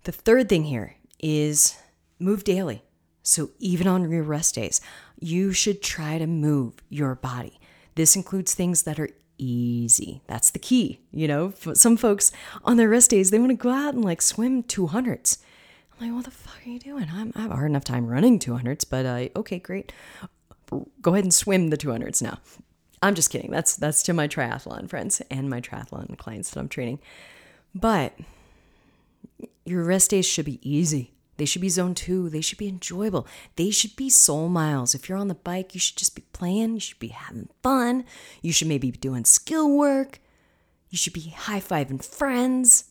The 0.03 0.11
third 0.11 0.49
thing 0.49 0.65
here 0.65 0.95
is 1.19 1.77
move 2.19 2.43
daily. 2.43 2.83
So, 3.23 3.51
even 3.59 3.87
on 3.87 4.09
your 4.09 4.23
rest 4.23 4.55
days, 4.55 4.79
you 5.19 5.51
should 5.51 5.81
try 5.81 6.17
to 6.17 6.27
move 6.27 6.75
your 6.89 7.15
body. 7.15 7.59
This 7.95 8.15
includes 8.15 8.53
things 8.53 8.83
that 8.83 8.99
are 8.99 9.09
easy. 9.37 10.21
That's 10.27 10.49
the 10.49 10.59
key. 10.59 10.99
You 11.11 11.27
know, 11.27 11.53
some 11.73 11.97
folks 11.97 12.31
on 12.63 12.77
their 12.77 12.89
rest 12.89 13.09
days, 13.09 13.31
they 13.31 13.39
want 13.39 13.51
to 13.51 13.55
go 13.55 13.69
out 13.69 13.93
and 13.93 14.03
like 14.03 14.21
swim 14.21 14.63
200s. 14.63 15.39
I'm 15.99 16.07
like, 16.07 16.15
what 16.15 16.25
the 16.25 16.31
fuck 16.31 16.65
are 16.65 16.69
you 16.69 16.79
doing? 16.79 17.07
I'm, 17.11 17.33
I 17.35 17.41
have 17.41 17.51
a 17.51 17.55
hard 17.55 17.69
enough 17.69 17.83
time 17.83 18.05
running 18.05 18.39
200s, 18.39 18.85
but 18.89 19.05
uh, 19.05 19.39
okay, 19.39 19.59
great. 19.59 19.91
Go 21.01 21.13
ahead 21.13 21.23
and 21.23 21.33
swim 21.33 21.69
the 21.69 21.77
200s 21.77 22.21
now. 22.21 22.39
I'm 23.07 23.15
just 23.15 23.29
kidding. 23.29 23.51
That's 23.51 23.77
that's 23.77 24.03
to 24.03 24.13
my 24.13 24.27
triathlon 24.27 24.89
friends 24.89 25.21
and 25.31 25.49
my 25.49 25.61
triathlon 25.61 26.17
clients 26.17 26.49
that 26.51 26.59
I'm 26.59 26.67
training. 26.67 26.99
But 27.73 28.13
your 29.65 29.83
rest 29.83 30.11
days 30.11 30.25
should 30.25 30.45
be 30.45 30.59
easy. 30.61 31.13
They 31.37 31.45
should 31.45 31.61
be 31.61 31.69
zone 31.69 31.95
two. 31.95 32.29
They 32.29 32.41
should 32.41 32.57
be 32.57 32.67
enjoyable. 32.67 33.25
They 33.55 33.69
should 33.69 33.95
be 33.95 34.09
soul 34.09 34.49
miles. 34.49 34.93
If 34.93 35.07
you're 35.07 35.17
on 35.17 35.29
the 35.29 35.35
bike, 35.35 35.73
you 35.73 35.79
should 35.79 35.95
just 35.95 36.15
be 36.15 36.23
playing. 36.33 36.73
You 36.73 36.79
should 36.81 36.99
be 36.99 37.09
having 37.09 37.47
fun. 37.63 38.03
You 38.41 38.51
should 38.51 38.67
maybe 38.67 38.91
be 38.91 38.97
doing 38.97 39.23
skill 39.23 39.71
work. 39.71 40.19
You 40.89 40.97
should 40.97 41.13
be 41.13 41.29
high 41.29 41.61
fiving 41.61 42.03
friends, 42.03 42.85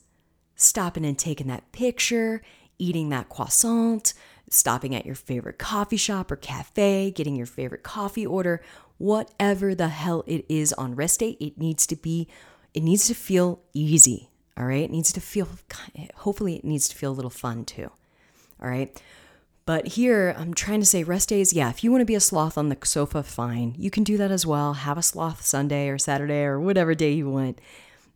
stopping 0.55 1.05
and 1.05 1.19
taking 1.19 1.49
that 1.49 1.73
picture, 1.73 2.41
eating 2.79 3.11
that 3.11 3.29
croissant, 3.29 4.15
stopping 4.49 4.95
at 4.95 5.05
your 5.05 5.15
favorite 5.15 5.59
coffee 5.59 5.97
shop 5.97 6.31
or 6.31 6.37
cafe, 6.37 7.11
getting 7.11 7.37
your 7.37 7.47
favorite 7.47 7.83
coffee 7.83 8.27
order, 8.27 8.63
whatever 8.99 9.75
the 9.75 9.89
hell 9.89 10.25
it 10.27 10.45
is 10.49 10.73
on 10.75 10.95
rest 10.95 11.21
day, 11.21 11.37
it 11.41 11.59
needs 11.59 11.87
to 11.87 11.97
be, 11.97 12.29
it 12.75 12.83
needs 12.83 13.07
to 13.09 13.15
feel 13.15 13.61
easy. 13.73 14.31
All 14.59 14.67
right. 14.67 14.85
It 14.85 14.91
needs 14.91 15.13
to 15.13 15.21
feel, 15.21 15.49
hopefully, 16.17 16.57
it 16.57 16.65
needs 16.65 16.89
to 16.89 16.97
feel 16.97 17.13
a 17.13 17.15
little 17.15 17.31
fun 17.31 17.65
too. 17.65 17.91
All 18.63 18.69
right. 18.69 19.01
But 19.67 19.89
here, 19.89 20.35
I'm 20.39 20.55
trying 20.55 20.81
to 20.81 20.87
say 20.87 21.03
rest 21.03 21.29
days, 21.29 21.53
yeah, 21.53 21.69
if 21.69 21.83
you 21.83 21.91
want 21.91 22.01
to 22.01 22.07
be 22.07 22.15
a 22.15 22.21
sloth 22.21 22.57
on 22.57 22.69
the 22.69 22.79
sofa, 22.85 23.23
fine. 23.23 23.75
You 23.77 23.91
can 23.91 24.05
do 24.05 24.17
that 24.17 24.31
as 24.31 24.47
well. 24.47 24.75
Have 24.75 24.97
a 24.97 25.03
sloth 25.03 25.45
Sunday 25.45 25.89
or 25.89 25.99
Saturday 25.99 26.45
or 26.45 26.61
whatever 26.61 26.95
day 26.95 27.13
you 27.13 27.29
want. 27.29 27.61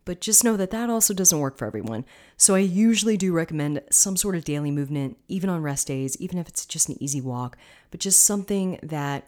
But 0.05 0.21
just 0.21 0.43
know 0.43 0.57
that 0.57 0.71
that 0.71 0.89
also 0.89 1.13
doesn't 1.13 1.39
work 1.39 1.57
for 1.57 1.67
everyone. 1.67 2.05
So 2.37 2.55
I 2.55 2.59
usually 2.59 3.17
do 3.17 3.33
recommend 3.33 3.81
some 3.91 4.17
sort 4.17 4.35
of 4.35 4.45
daily 4.45 4.71
movement, 4.71 5.17
even 5.27 5.49
on 5.49 5.61
rest 5.61 5.87
days, 5.87 6.17
even 6.17 6.39
if 6.39 6.47
it's 6.47 6.65
just 6.65 6.89
an 6.89 6.95
easy 7.03 7.21
walk, 7.21 7.57
but 7.91 7.99
just 7.99 8.25
something 8.25 8.79
that 8.81 9.27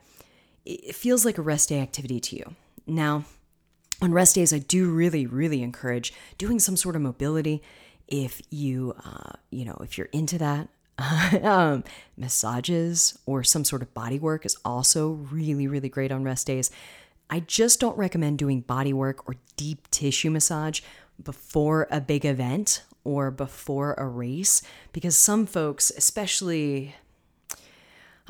it 0.66 0.96
feels 0.96 1.26
like 1.26 1.38
a 1.38 1.42
rest 1.42 1.70
day 1.70 1.80
activity 1.80 2.20
to 2.20 2.36
you. 2.36 2.56
Now, 2.86 3.26
on 4.02 4.12
rest 4.12 4.36
days, 4.36 4.54
I 4.54 4.60
do 4.60 4.90
really, 4.90 5.26
really 5.26 5.62
encourage 5.64 6.14
doing 6.38 6.60
some 6.60 6.76
sort 6.76 6.96
of 6.96 7.02
mobility. 7.02 7.62
If 8.08 8.42
you, 8.50 8.96
uh, 9.04 9.34
you 9.50 9.66
know, 9.66 9.78
if 9.82 9.98
you're 9.98 10.10
into 10.12 10.38
that, 10.40 10.68
um, 11.44 11.84
massages 12.18 13.18
or 13.26 13.44
some 13.44 13.64
sort 13.64 13.82
of 13.82 13.94
body 13.94 14.20
work 14.20 14.46
is 14.46 14.58
also 14.64 15.12
really, 15.32 15.68
really 15.68 15.90
great 15.90 16.12
on 16.12 16.24
rest 16.24 16.48
days. 16.48 16.70
I 17.30 17.40
just 17.40 17.80
don't 17.80 17.98
recommend 17.98 18.38
doing 18.38 18.62
body 18.62 18.94
work 18.94 19.28
or 19.28 19.36
deep 19.56 19.90
tissue 19.90 20.30
massage 20.30 20.82
before 21.24 21.88
a 21.90 22.02
big 22.02 22.26
event 22.26 22.84
or 23.04 23.32
before 23.32 23.96
a 23.98 24.06
race 24.06 24.62
because 24.92 25.18
some 25.18 25.46
folks, 25.46 25.92
especially 25.98 26.96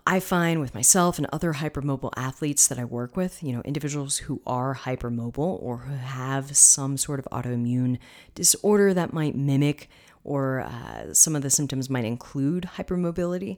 I 0.06 0.20
find 0.20 0.60
with 0.60 0.76
myself 0.76 1.18
and 1.18 1.28
other 1.32 1.54
hypermobile 1.54 2.12
athletes 2.18 2.68
that 2.68 2.78
I 2.78 2.84
work 2.84 3.16
with, 3.16 3.42
you 3.42 3.54
know, 3.54 3.62
individuals 3.62 4.18
who 4.18 4.42
are 4.46 4.76
hypermobile 4.76 5.62
or 5.62 5.78
who 5.78 5.96
have 5.96 6.58
some 6.58 6.98
sort 6.98 7.20
of 7.20 7.28
autoimmune 7.32 8.00
disorder 8.36 8.94
that 8.94 9.14
might 9.14 9.36
mimic 9.36 9.90
or 10.26 10.62
uh, 10.62 11.14
some 11.14 11.36
of 11.36 11.42
the 11.42 11.50
symptoms 11.50 11.90
might 11.90 12.04
include 12.04 12.70
hypermobility. 12.76 13.58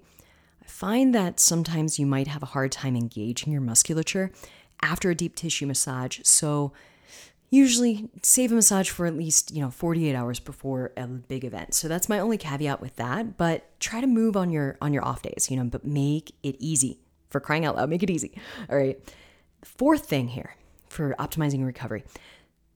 I 0.61 0.67
find 0.67 1.15
that 1.15 1.39
sometimes 1.39 1.97
you 1.97 2.05
might 2.05 2.27
have 2.27 2.43
a 2.43 2.47
hard 2.47 2.71
time 2.71 2.95
engaging 2.95 3.51
your 3.51 3.61
musculature 3.61 4.31
after 4.81 5.09
a 5.09 5.15
deep 5.15 5.35
tissue 5.35 5.65
massage. 5.65 6.19
So, 6.23 6.73
usually 7.49 8.09
save 8.21 8.51
a 8.51 8.55
massage 8.55 8.89
for 8.89 9.05
at 9.05 9.15
least 9.15 9.51
you 9.51 9.61
know 9.61 9.69
48 9.69 10.15
hours 10.15 10.39
before 10.39 10.91
a 10.97 11.07
big 11.07 11.45
event 11.45 11.73
so 11.73 11.87
that's 11.87 12.09
my 12.09 12.19
only 12.19 12.37
caveat 12.37 12.81
with 12.81 12.95
that 12.97 13.37
but 13.37 13.79
try 13.79 14.01
to 14.01 14.07
move 14.07 14.35
on 14.35 14.49
your 14.49 14.77
on 14.81 14.93
your 14.93 15.05
off 15.05 15.21
days 15.21 15.49
you 15.49 15.57
know 15.57 15.63
but 15.63 15.85
make 15.85 16.35
it 16.43 16.55
easy 16.59 16.99
for 17.29 17.39
crying 17.39 17.65
out 17.65 17.75
loud 17.75 17.89
make 17.89 18.03
it 18.03 18.09
easy 18.09 18.37
all 18.69 18.77
right 18.77 18.99
fourth 19.63 20.05
thing 20.05 20.29
here 20.29 20.55
for 20.87 21.15
optimizing 21.19 21.65
recovery 21.65 22.03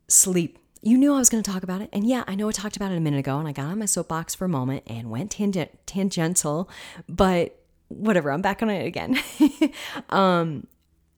sleep 0.08 0.60
you 0.82 0.98
knew 0.98 1.14
I 1.14 1.18
was 1.18 1.30
going 1.30 1.44
to 1.44 1.52
talk 1.52 1.64
about 1.64 1.82
it. 1.82 1.90
And 1.92 2.08
yeah, 2.08 2.24
I 2.28 2.36
know 2.36 2.48
I 2.48 2.52
talked 2.52 2.78
about 2.78 2.92
it 2.92 2.98
a 2.98 3.02
minute 3.02 3.20
ago 3.20 3.38
and 3.38 3.48
I 3.48 3.52
got 3.52 3.66
on 3.66 3.80
my 3.80 3.86
soapbox 3.86 4.34
for 4.34 4.46
a 4.46 4.50
moment 4.50 4.84
and 4.88 5.10
went 5.10 5.32
tangent, 5.32 5.72
tangential, 5.86 6.70
but 7.08 7.60
whatever, 7.90 8.32
I'm 8.32 8.42
back 8.42 8.62
on 8.62 8.70
it 8.70 8.86
again. 8.86 9.20
um, 10.10 10.68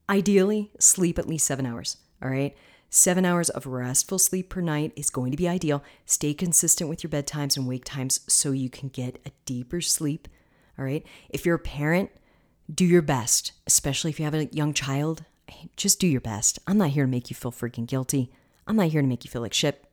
ideally, 0.10 0.72
sleep 0.80 1.20
at 1.20 1.28
least 1.28 1.46
seven 1.46 1.66
hours. 1.66 1.98
All 2.24 2.30
right. 2.30 2.56
Seven 2.94 3.24
hours 3.24 3.50
of 3.50 3.66
restful 3.66 4.20
sleep 4.20 4.50
per 4.50 4.60
night 4.60 4.92
is 4.98 5.10
going 5.10 5.32
to 5.32 5.38
be 5.38 5.48
ideal. 5.48 5.82
Stay 6.06 6.34
consistent 6.34 6.90
with 6.90 7.06
your 7.06 7.10
bedtimes 7.10 7.56
and 7.56 7.66
wake 7.66 7.86
times 7.86 8.20
so 8.28 8.52
you 8.52 8.70
can 8.70 8.90
get 8.90 9.22
a 9.26 9.32
deeper 9.46 9.80
sleep. 9.80 10.28
All 10.78 10.84
right. 10.84 11.06
If 11.30 11.46
you're 11.46 11.56
a 11.56 11.60
parent, 11.60 12.10
do 12.74 12.84
your 12.84 13.02
best, 13.02 13.54
especially 13.66 14.12
if 14.12 14.20
you 14.20 14.26
have 14.26 14.34
a 14.34 14.48
young 14.48 14.74
child. 14.74 15.24
Just 15.78 16.02
do 16.02 16.08
your 16.08 16.20
best. 16.20 16.60
I'm 16.68 16.78
not 16.78 16.90
here 16.90 17.06
to 17.06 17.10
make 17.10 17.30
you 17.30 17.36
feel 17.36 17.54
freaking 17.54 17.88
guilty. 17.88 18.30
I'm 18.68 18.76
not 18.76 18.88
here 18.88 19.02
to 19.02 19.08
make 19.08 19.24
you 19.24 19.32
feel 19.32 19.42
like 19.42 19.54
shit. 19.54 19.86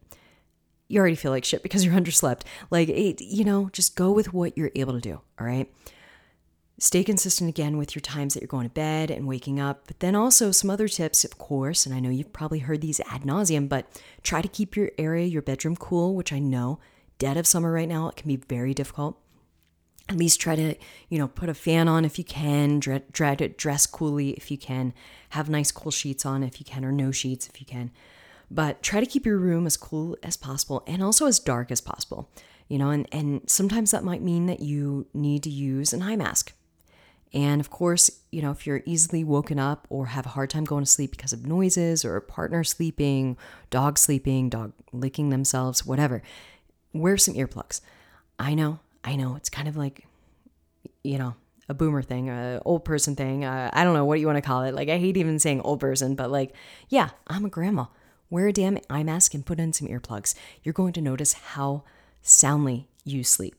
You 0.89 0.99
already 0.99 1.15
feel 1.15 1.31
like 1.31 1.45
shit 1.45 1.63
because 1.63 1.85
you're 1.85 1.95
underslept. 2.01 2.41
Like, 2.69 2.89
you 3.21 3.45
know, 3.45 3.71
just 3.73 3.95
go 3.95 4.11
with 4.11 4.35
what 4.35 4.59
you're 4.59 4.73
able 4.75 4.95
to 4.95 5.01
do. 5.01 5.21
All 5.39 5.47
right. 5.47 5.73
Stay 6.81 7.03
consistent 7.03 7.51
again 7.51 7.77
with 7.77 7.97
your 7.97 8.01
times 8.01 8.35
that 8.35 8.41
you're 8.41 8.47
going 8.47 8.69
to 8.69 8.73
bed 8.73 9.11
and 9.11 9.27
waking 9.27 9.59
up, 9.59 9.89
but 9.89 9.99
then 9.99 10.15
also 10.15 10.53
some 10.53 10.71
other 10.71 10.87
tips, 10.87 11.25
of 11.25 11.37
course, 11.37 11.85
and 11.85 11.93
I 11.93 11.99
know 11.99 12.09
you've 12.09 12.33
probably 12.33 12.61
heard 12.61 12.83
these 12.83 13.01
ad 13.01 13.23
nauseum, 13.23 13.69
but 13.69 14.01
try 14.23 14.41
to 14.41 14.47
keep 14.47 14.77
your 14.77 14.93
area, 14.97 15.27
your 15.27 15.43
bedroom 15.43 15.75
cool, 15.75 16.15
which 16.15 16.33
I 16.33 16.39
know 16.39 16.79
dead 17.19 17.37
of 17.37 17.49
summer 17.49 17.73
right 17.73 17.89
now, 17.89 18.07
it 18.09 18.15
can 18.15 18.29
be 18.29 18.37
very 18.37 18.75
difficult. 18.75 19.19
At 20.09 20.17
least 20.17 20.41
try 20.41 20.55
to, 20.55 20.77
you 21.09 21.19
know, 21.19 21.27
put 21.27 21.49
a 21.49 21.55
fan 21.55 21.89
on 21.89 22.05
if 22.05 22.17
you 22.17 22.25
can, 22.25 22.81
try 22.81 23.35
to 23.35 23.49
dress 23.49 23.85
coolly 23.85 24.31
if 24.31 24.49
you 24.49 24.57
can, 24.57 24.95
have 25.31 25.51
nice 25.51 25.73
cool 25.73 25.91
sheets 25.91 26.25
on 26.25 26.45
if 26.45 26.61
you 26.61 26.65
can, 26.65 26.85
or 26.85 26.93
no 26.93 27.11
sheets 27.11 27.49
if 27.49 27.61
you 27.61 27.67
can. 27.67 27.91
But 28.53 28.85
try 28.85 29.01
to 29.01 29.07
keep 29.07 29.27
your 29.27 29.37
room 29.37 29.67
as 29.67 29.77
cool 29.77 30.17
as 30.23 30.37
possible 30.37 30.85
and 30.87 31.03
also 31.03 31.27
as 31.27 31.41
dark 31.41 31.73
as 31.73 31.81
possible. 31.81 32.31
You 32.69 32.79
know, 32.79 32.91
and, 32.91 33.09
and 33.11 33.43
sometimes 33.51 33.91
that 33.91 34.05
might 34.05 34.23
mean 34.23 34.47
that 34.47 34.61
you 34.61 35.07
need 35.13 35.43
to 35.43 35.51
use 35.51 35.93
an 35.93 36.03
eye 36.03 36.17
mask 36.17 36.53
and 37.33 37.61
of 37.61 37.71
course, 37.71 38.11
you 38.31 38.41
know, 38.41 38.51
if 38.51 38.67
you're 38.67 38.83
easily 38.87 39.23
woken 39.23 39.59
up 39.59 39.87
or 39.91 40.07
have 40.07 40.27
a 40.27 40.31
hard 40.31 40.51
time 40.51 40.65
going 40.65 40.85
to 40.85 40.91
sleep 40.91 41.11
because 41.11 41.33
of 41.33 41.47
noises 41.47 42.05
or 42.05 42.17
a 42.17 42.23
partner 42.23 42.65
sleeping, 42.65 43.37
dog 43.71 43.99
sleeping, 43.99 44.49
dog 44.49 44.73
licking 44.93 45.29
themselves, 45.29 45.85
whatever, 45.85 46.23
wear 46.93 47.17
some 47.17 47.35
earplugs. 47.35 47.81
I 48.39 48.55
know, 48.55 48.81
I 49.05 49.17
know, 49.17 49.37
it's 49.37 49.51
kind 49.51 49.69
of 49.69 49.77
like, 49.77 50.07
you 51.05 51.19
know, 51.19 51.35
a 51.69 51.75
boomer 51.75 52.03
thing, 52.03 52.31
a 52.31 52.63
old 52.65 52.85
person 52.85 53.15
thing. 53.15 53.45
Uh, 53.45 53.71
I 53.73 53.85
don't 53.85 53.95
know 53.95 54.07
what 54.07 54.21
you 54.21 54.27
want 54.27 54.39
to 54.39 54.43
call 54.43 54.63
it. 54.63 54.75
Like, 54.75 54.89
I 54.89 54.97
hate 54.97 55.19
even 55.19 55.39
saying 55.39 55.61
old 55.61 55.81
person, 55.81 56.15
but 56.15 56.31
like, 56.31 56.55
yeah, 56.89 57.11
I'm 57.27 57.45
a 57.45 57.51
grandma. 57.51 57.87
Wear 58.31 58.49
a 58.49 58.53
damn 58.53 58.79
eye 58.89 59.03
mask 59.03 59.35
and 59.35 59.45
put 59.45 59.61
in 59.61 59.73
some 59.73 59.89
earplugs. 59.89 60.35
You're 60.63 60.73
going 60.73 60.93
to 60.95 61.03
notice 61.03 61.35
how 61.35 61.85
soundly 62.23 62.89
you 63.05 63.23
sleep. 63.25 63.55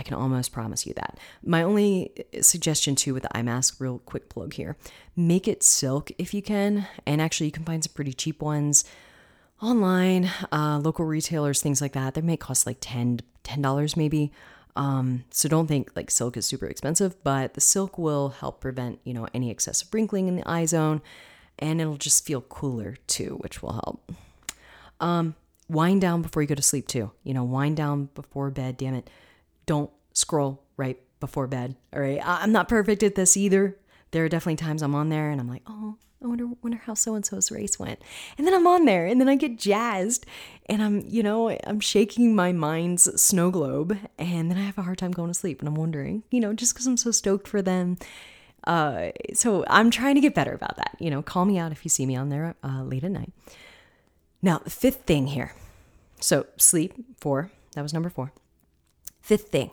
I 0.00 0.02
can 0.02 0.14
almost 0.14 0.50
promise 0.50 0.86
you 0.86 0.94
that. 0.94 1.18
My 1.44 1.62
only 1.62 2.10
uh, 2.34 2.40
suggestion 2.40 2.94
too 2.94 3.12
with 3.12 3.22
the 3.22 3.36
eye 3.36 3.42
mask, 3.42 3.76
real 3.78 3.98
quick 3.98 4.30
plug 4.30 4.54
here, 4.54 4.78
make 5.14 5.46
it 5.46 5.62
silk 5.62 6.10
if 6.16 6.32
you 6.32 6.40
can. 6.40 6.86
And 7.04 7.20
actually, 7.20 7.48
you 7.48 7.52
can 7.52 7.66
find 7.66 7.84
some 7.84 7.92
pretty 7.92 8.14
cheap 8.14 8.40
ones 8.40 8.82
online, 9.60 10.30
uh, 10.50 10.80
local 10.82 11.04
retailers, 11.04 11.60
things 11.60 11.82
like 11.82 11.92
that. 11.92 12.14
They 12.14 12.22
may 12.22 12.38
cost 12.38 12.66
like 12.66 12.78
10 12.80 13.20
$10 13.44 13.96
maybe. 13.96 14.32
Um, 14.74 15.24
so 15.30 15.50
don't 15.50 15.66
think 15.66 15.90
like 15.94 16.10
silk 16.10 16.38
is 16.38 16.46
super 16.46 16.64
expensive, 16.64 17.22
but 17.22 17.52
the 17.52 17.60
silk 17.60 17.98
will 17.98 18.30
help 18.30 18.62
prevent, 18.62 19.00
you 19.04 19.12
know, 19.12 19.28
any 19.34 19.50
excessive 19.50 19.92
wrinkling 19.92 20.28
in 20.28 20.36
the 20.36 20.48
eye 20.48 20.64
zone 20.64 21.02
and 21.58 21.78
it'll 21.78 21.96
just 21.96 22.24
feel 22.24 22.40
cooler 22.40 22.96
too, 23.06 23.36
which 23.42 23.62
will 23.62 23.72
help. 23.72 24.12
Um, 24.98 25.34
wind 25.68 26.00
down 26.00 26.22
before 26.22 26.40
you 26.40 26.48
go 26.48 26.54
to 26.54 26.62
sleep 26.62 26.88
too. 26.88 27.10
You 27.22 27.34
know, 27.34 27.44
wind 27.44 27.76
down 27.76 28.08
before 28.14 28.50
bed, 28.50 28.78
damn 28.78 28.94
it 28.94 29.10
don't 29.70 29.90
scroll 30.14 30.64
right 30.76 30.98
before 31.20 31.46
bed. 31.46 31.76
All 31.94 32.00
right. 32.00 32.20
I'm 32.24 32.50
not 32.50 32.68
perfect 32.68 33.04
at 33.04 33.14
this 33.14 33.36
either. 33.36 33.78
There 34.10 34.24
are 34.24 34.28
definitely 34.28 34.56
times 34.56 34.82
I'm 34.82 34.96
on 34.96 35.10
there 35.10 35.30
and 35.30 35.40
I'm 35.40 35.46
like, 35.48 35.62
oh, 35.68 35.96
I 36.20 36.26
wonder, 36.26 36.48
wonder 36.60 36.78
how 36.78 36.94
so 36.94 37.14
and 37.14 37.24
so's 37.24 37.52
race 37.52 37.78
went. 37.78 38.02
And 38.36 38.44
then 38.44 38.52
I'm 38.52 38.66
on 38.66 38.84
there 38.84 39.06
and 39.06 39.20
then 39.20 39.28
I 39.28 39.36
get 39.36 39.56
jazzed 39.56 40.26
and 40.66 40.82
I'm, 40.82 41.04
you 41.06 41.22
know, 41.22 41.56
I'm 41.64 41.78
shaking 41.78 42.34
my 42.34 42.50
mind's 42.50 43.04
snow 43.22 43.52
globe 43.52 43.96
and 44.18 44.50
then 44.50 44.58
I 44.58 44.62
have 44.62 44.76
a 44.76 44.82
hard 44.82 44.98
time 44.98 45.12
going 45.12 45.30
to 45.30 45.38
sleep 45.38 45.60
and 45.60 45.68
I'm 45.68 45.76
wondering, 45.76 46.24
you 46.32 46.40
know, 46.40 46.52
just 46.52 46.74
because 46.74 46.88
I'm 46.88 46.96
so 46.96 47.12
stoked 47.12 47.46
for 47.46 47.62
them. 47.62 47.96
Uh, 48.64 49.10
so 49.34 49.64
I'm 49.68 49.92
trying 49.92 50.16
to 50.16 50.20
get 50.20 50.34
better 50.34 50.52
about 50.52 50.78
that. 50.78 50.96
You 50.98 51.10
know, 51.10 51.22
call 51.22 51.44
me 51.44 51.58
out 51.58 51.70
if 51.70 51.84
you 51.84 51.90
see 51.90 52.06
me 52.06 52.16
on 52.16 52.28
there 52.28 52.56
uh, 52.64 52.82
late 52.82 53.04
at 53.04 53.12
night. 53.12 53.32
Now, 54.42 54.58
the 54.58 54.70
fifth 54.70 55.02
thing 55.02 55.28
here. 55.28 55.54
So 56.18 56.46
sleep, 56.56 56.92
four. 57.20 57.52
That 57.76 57.82
was 57.82 57.94
number 57.94 58.10
four. 58.10 58.32
Fifth 59.20 59.48
thing 59.48 59.70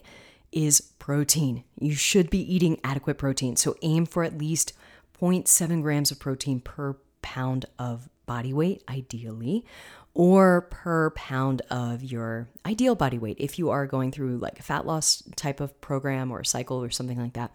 is 0.52 0.82
protein. 1.00 1.64
You 1.80 1.94
should 1.94 2.30
be 2.30 2.54
eating 2.54 2.80
adequate 2.84 3.18
protein. 3.18 3.56
So 3.56 3.76
aim 3.82 4.06
for 4.06 4.24
at 4.24 4.38
least 4.38 4.74
0.7 5.20 5.82
grams 5.82 6.12
of 6.12 6.20
protein 6.20 6.60
per 6.60 6.98
pound 7.22 7.66
of 7.80 8.10
body 8.26 8.54
weight, 8.54 8.84
ideally, 8.90 9.66
or 10.14 10.62
per 10.62 11.12
pound 11.12 11.62
of 11.70 12.04
your 12.04 12.48
ideal 12.66 12.96
body 12.96 13.18
weight 13.18 13.38
if 13.40 13.58
you 13.58 13.70
are 13.70 13.86
going 13.86 14.12
through 14.12 14.38
like 14.38 14.60
a 14.60 14.64
fat 14.64 14.86
loss 14.86 15.24
type 15.36 15.60
of 15.60 15.80
program 15.82 16.32
or 16.32 16.44
cycle 16.44 16.84
or 16.84 16.90
something 16.90 17.20
like 17.20 17.34
that. 17.34 17.52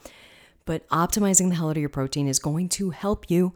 But 0.64 0.88
optimizing 0.88 1.48
the 1.48 1.56
hell 1.56 1.70
out 1.70 1.76
of 1.76 1.80
your 1.80 1.88
protein 1.88 2.28
is 2.28 2.38
going 2.38 2.68
to 2.70 2.90
help 2.90 3.30
you 3.30 3.52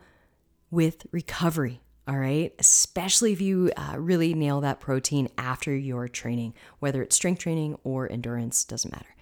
with 0.70 1.07
recovery 1.12 1.81
all 2.09 2.19
right? 2.19 2.55
Especially 2.59 3.33
if 3.33 3.40
you 3.40 3.73
uh, 3.77 3.97
really 3.99 4.33
nail 4.35 4.61
that 4.61 4.81
protein 4.81 5.29
after 5.37 5.75
your 5.75 6.09
training, 6.09 6.55
whether 6.79 7.03
it's 7.03 7.16
strength 7.16 7.40
training 7.40 7.79
or 7.85 8.11
endurance, 8.11 8.64
doesn't 8.64 8.92
matter. 8.92 9.14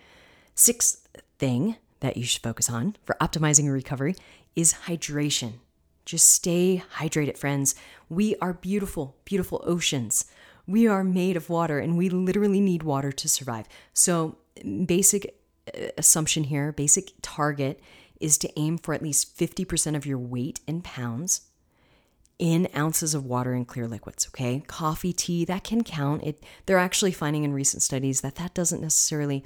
Sixth 0.55 1.09
thing 1.39 1.77
that 2.01 2.17
you 2.17 2.25
should 2.25 2.43
focus 2.43 2.69
on 2.69 2.97
for 3.05 3.17
optimizing 3.21 3.65
your 3.65 3.75
recovery 3.75 4.15
is 4.55 4.75
hydration. 4.87 5.55
Just 6.05 6.29
stay 6.29 6.83
hydrated, 6.99 7.39
friends. 7.39 7.75
We 8.11 8.37
are 8.37 8.53
beautiful, 8.53 9.17
beautiful 9.25 9.63
oceans. 9.67 10.27
We 10.67 10.87
are 10.87 11.03
made 11.03 11.37
of 11.37 11.49
water 11.49 11.79
and 11.79 11.97
we 11.97 12.11
literally 12.11 12.61
need 12.61 12.83
water 12.83 13.11
to 13.11 13.29
survive. 13.29 13.67
So, 13.95 14.37
basic 14.85 15.39
uh, 15.75 15.89
assumption 15.97 16.45
here, 16.45 16.73
basic 16.73 17.13
target 17.23 17.81
is 18.21 18.37
to 18.39 18.59
aim 18.59 18.79
for 18.79 18.95
at 18.95 19.03
least 19.03 19.37
50% 19.37 19.97
of 19.97 20.07
your 20.07 20.19
weight 20.19 20.61
in 20.67 20.83
pounds 20.83 21.43
in 22.39 22.69
ounces 22.77 23.15
of 23.15 23.25
water 23.25 23.53
and 23.53 23.67
clear 23.67 23.87
liquids, 23.87 24.27
okay? 24.29 24.63
Coffee, 24.67 25.13
tea, 25.13 25.45
that 25.45 25.65
can 25.65 25.85
count. 25.85 26.23
It 26.25 26.43
they're 26.67 26.79
actually 26.79 27.13
finding 27.13 27.45
in 27.45 27.53
recent 27.53 27.83
studies 27.83 28.21
that 28.23 28.37
that 28.37 28.55
doesn't 28.55 28.83
necessarily 28.83 29.45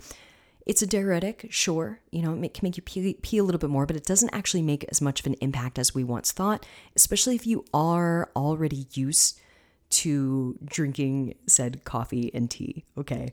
it's 0.68 0.82
a 0.82 0.86
diuretic, 0.86 1.46
sure, 1.48 1.98
you 2.12 2.20
know, 2.20 2.34
it 2.42 2.52
can 2.52 2.66
make 2.66 2.76
you 2.76 2.82
pee, 2.82 3.14
pee 3.22 3.38
a 3.38 3.42
little 3.42 3.58
bit 3.58 3.70
more, 3.70 3.86
but 3.86 3.96
it 3.96 4.04
doesn't 4.04 4.34
actually 4.34 4.60
make 4.60 4.84
as 4.90 5.00
much 5.00 5.18
of 5.18 5.26
an 5.26 5.32
impact 5.40 5.78
as 5.78 5.94
we 5.94 6.04
once 6.04 6.30
thought, 6.30 6.66
especially 6.94 7.34
if 7.34 7.46
you 7.46 7.64
are 7.72 8.30
already 8.36 8.86
used 8.92 9.40
to 9.88 10.58
drinking 10.62 11.34
said 11.46 11.84
coffee 11.84 12.30
and 12.34 12.50
tea, 12.50 12.84
okay? 12.98 13.32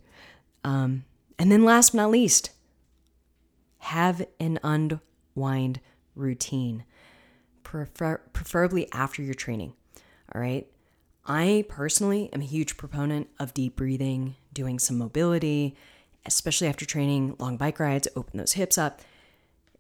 Um, 0.63 1.04
and 1.38 1.52
then 1.52 1.65
last 1.65 1.91
but 1.91 1.98
not 1.98 2.12
least, 2.12 2.52
have 3.80 4.26
an 4.39 4.58
unwind 4.63 5.82
routine 6.15 6.86
prefer- 7.65 8.21
preferably 8.32 8.89
after 8.93 9.21
your 9.21 9.34
training. 9.34 9.73
All 10.34 10.39
right. 10.39 10.65
I 11.25 11.65
personally 11.67 12.30
am 12.32 12.41
a 12.41 12.45
huge 12.45 12.78
proponent 12.78 13.28
of 13.39 13.54
deep 13.54 13.75
breathing, 13.75 14.36
doing 14.54 14.80
some 14.80 14.97
mobility, 14.97 15.75
especially 16.25 16.67
after 16.67 16.86
training, 16.86 17.36
long 17.39 17.58
bike 17.58 17.80
rides, 17.80 18.08
open 18.15 18.38
those 18.38 18.54
hips 18.54 18.78
up, 18.78 19.01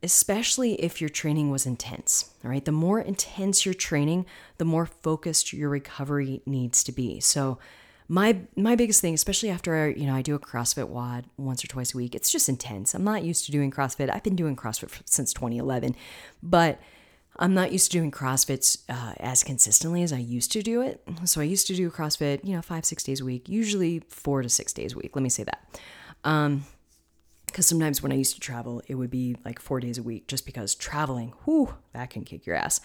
especially 0.03 0.73
if 0.75 0.99
your 0.99 1.09
training 1.09 1.51
was 1.51 1.65
intense. 1.65 2.33
All 2.43 2.51
right. 2.51 2.65
The 2.65 2.71
more 2.71 2.99
intense 2.99 3.65
your 3.65 3.75
training, 3.75 4.25
the 4.57 4.65
more 4.65 4.85
focused 4.85 5.53
your 5.53 5.69
recovery 5.69 6.41
needs 6.45 6.83
to 6.83 6.91
be. 6.91 7.19
So, 7.19 7.59
my 8.07 8.37
my 8.55 8.75
biggest 8.75 9.01
thing, 9.01 9.15
especially 9.15 9.49
after 9.49 9.89
you 9.89 10.05
know 10.05 10.13
I 10.13 10.21
do 10.21 10.35
a 10.35 10.39
CrossFit 10.39 10.89
WOD 10.89 11.25
once 11.37 11.63
or 11.63 11.67
twice 11.67 11.95
a 11.95 11.97
week, 11.97 12.13
it's 12.13 12.31
just 12.31 12.47
intense. 12.47 12.93
I'm 12.93 13.03
not 13.03 13.23
used 13.23 13.45
to 13.45 13.51
doing 13.51 13.71
CrossFit. 13.71 14.13
I've 14.13 14.21
been 14.21 14.35
doing 14.35 14.55
CrossFit 14.55 15.01
since 15.05 15.33
2011, 15.33 15.95
but 16.43 16.79
I'm 17.37 17.53
not 17.53 17.71
used 17.71 17.91
to 17.91 17.97
doing 17.97 18.11
CrossFits 18.11 18.83
uh, 18.89 19.13
as 19.17 19.43
consistently 19.43 20.03
as 20.03 20.13
I 20.13 20.17
used 20.17 20.51
to 20.53 20.61
do 20.61 20.81
it. 20.81 21.01
So 21.25 21.41
I 21.41 21.43
used 21.43 21.67
to 21.67 21.75
do 21.75 21.89
CrossFit, 21.91 22.43
you 22.43 22.55
know, 22.55 22.61
five, 22.61 22.85
six 22.85 23.03
days 23.03 23.19
a 23.21 23.25
week, 23.25 23.49
usually 23.49 24.03
four 24.07 24.41
to 24.41 24.49
six 24.49 24.71
days 24.71 24.93
a 24.93 24.97
week. 24.97 25.15
Let 25.15 25.23
me 25.23 25.29
say 25.29 25.43
that. 25.43 25.79
Um, 26.23 26.65
because 27.45 27.67
sometimes 27.67 28.03
when 28.03 28.11
I 28.11 28.15
used 28.15 28.33
to 28.33 28.41
travel, 28.41 28.81
it 28.87 28.95
would 28.95 29.11
be 29.11 29.37
like 29.45 29.59
four 29.59 29.79
days 29.79 29.97
a 29.97 30.03
week 30.03 30.27
just 30.27 30.45
because 30.45 30.75
traveling, 30.75 31.33
whew, 31.45 31.73
that 31.93 32.09
can 32.09 32.25
kick 32.25 32.45
your 32.45 32.55
ass. 32.55 32.81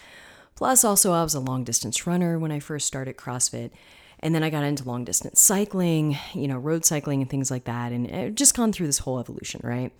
Plus, 0.54 0.84
also, 0.84 1.12
I 1.12 1.22
was 1.22 1.34
a 1.34 1.40
long 1.40 1.64
distance 1.64 2.06
runner 2.06 2.38
when 2.38 2.52
I 2.52 2.60
first 2.60 2.86
started 2.86 3.16
CrossFit. 3.16 3.70
And 4.20 4.34
then 4.34 4.42
I 4.42 4.50
got 4.50 4.64
into 4.64 4.84
long 4.84 5.04
distance 5.04 5.40
cycling, 5.40 6.18
you 6.34 6.46
know, 6.46 6.58
road 6.58 6.84
cycling 6.84 7.22
and 7.22 7.30
things 7.30 7.50
like 7.50 7.64
that. 7.64 7.90
And 7.90 8.06
it 8.06 8.34
just 8.34 8.54
gone 8.54 8.72
through 8.72 8.86
this 8.86 8.98
whole 8.98 9.18
evolution, 9.18 9.60
right? 9.64 9.92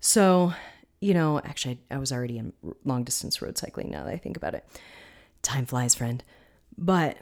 So 0.00 0.54
you 1.00 1.14
know, 1.14 1.38
actually, 1.40 1.78
I, 1.90 1.98
was 1.98 2.12
already 2.12 2.38
in 2.38 2.52
long 2.84 3.04
distance 3.04 3.40
road 3.42 3.58
cycling 3.58 3.90
now 3.90 4.04
that 4.04 4.12
I 4.12 4.16
think 4.16 4.36
about 4.36 4.54
it. 4.54 4.64
Time 5.42 5.66
flies, 5.66 5.94
friend. 5.94 6.22
But 6.76 7.16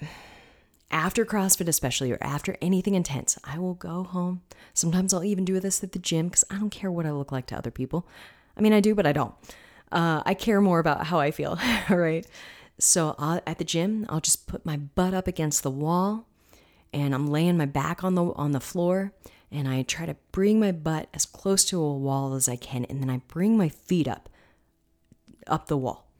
after 0.90 1.24
CrossFit, 1.24 1.68
especially, 1.68 2.12
or 2.12 2.18
after 2.20 2.56
anything 2.62 2.94
intense, 2.94 3.38
I 3.44 3.58
will 3.58 3.74
go 3.74 4.04
home. 4.04 4.42
Sometimes 4.74 5.12
I'll 5.12 5.24
even 5.24 5.44
do 5.44 5.58
this 5.60 5.82
at 5.82 5.92
the 5.92 5.98
gym 5.98 6.28
because 6.28 6.44
I 6.50 6.58
don't 6.58 6.70
care 6.70 6.90
what 6.90 7.06
I 7.06 7.10
look 7.10 7.32
like 7.32 7.46
to 7.46 7.56
other 7.56 7.70
people. 7.70 8.06
I 8.56 8.60
mean, 8.60 8.72
I 8.72 8.80
do, 8.80 8.94
but 8.94 9.06
I 9.06 9.12
don't. 9.12 9.34
Uh, 9.90 10.22
I 10.24 10.34
care 10.34 10.60
more 10.60 10.78
about 10.78 11.06
how 11.06 11.18
I 11.18 11.30
feel, 11.30 11.58
right? 11.90 12.26
So 12.78 13.14
I'll, 13.18 13.40
at 13.46 13.58
the 13.58 13.64
gym, 13.64 14.06
I'll 14.08 14.20
just 14.20 14.46
put 14.46 14.64
my 14.64 14.76
butt 14.76 15.14
up 15.14 15.26
against 15.26 15.62
the 15.62 15.70
wall, 15.70 16.26
and 16.92 17.14
I'm 17.14 17.26
laying 17.26 17.56
my 17.56 17.66
back 17.66 18.04
on 18.04 18.14
the 18.14 18.24
on 18.34 18.52
the 18.52 18.60
floor, 18.60 19.12
and 19.54 19.68
I 19.68 19.82
try 19.82 20.04
to 20.04 20.16
bring 20.32 20.58
my 20.58 20.72
butt 20.72 21.08
as 21.14 21.24
close 21.24 21.64
to 21.66 21.80
a 21.80 21.96
wall 21.96 22.34
as 22.34 22.48
I 22.48 22.56
can, 22.56 22.84
and 22.86 23.00
then 23.00 23.08
I 23.08 23.22
bring 23.28 23.56
my 23.56 23.68
feet 23.68 24.08
up, 24.08 24.28
up 25.46 25.68
the 25.68 25.76
wall, 25.76 26.10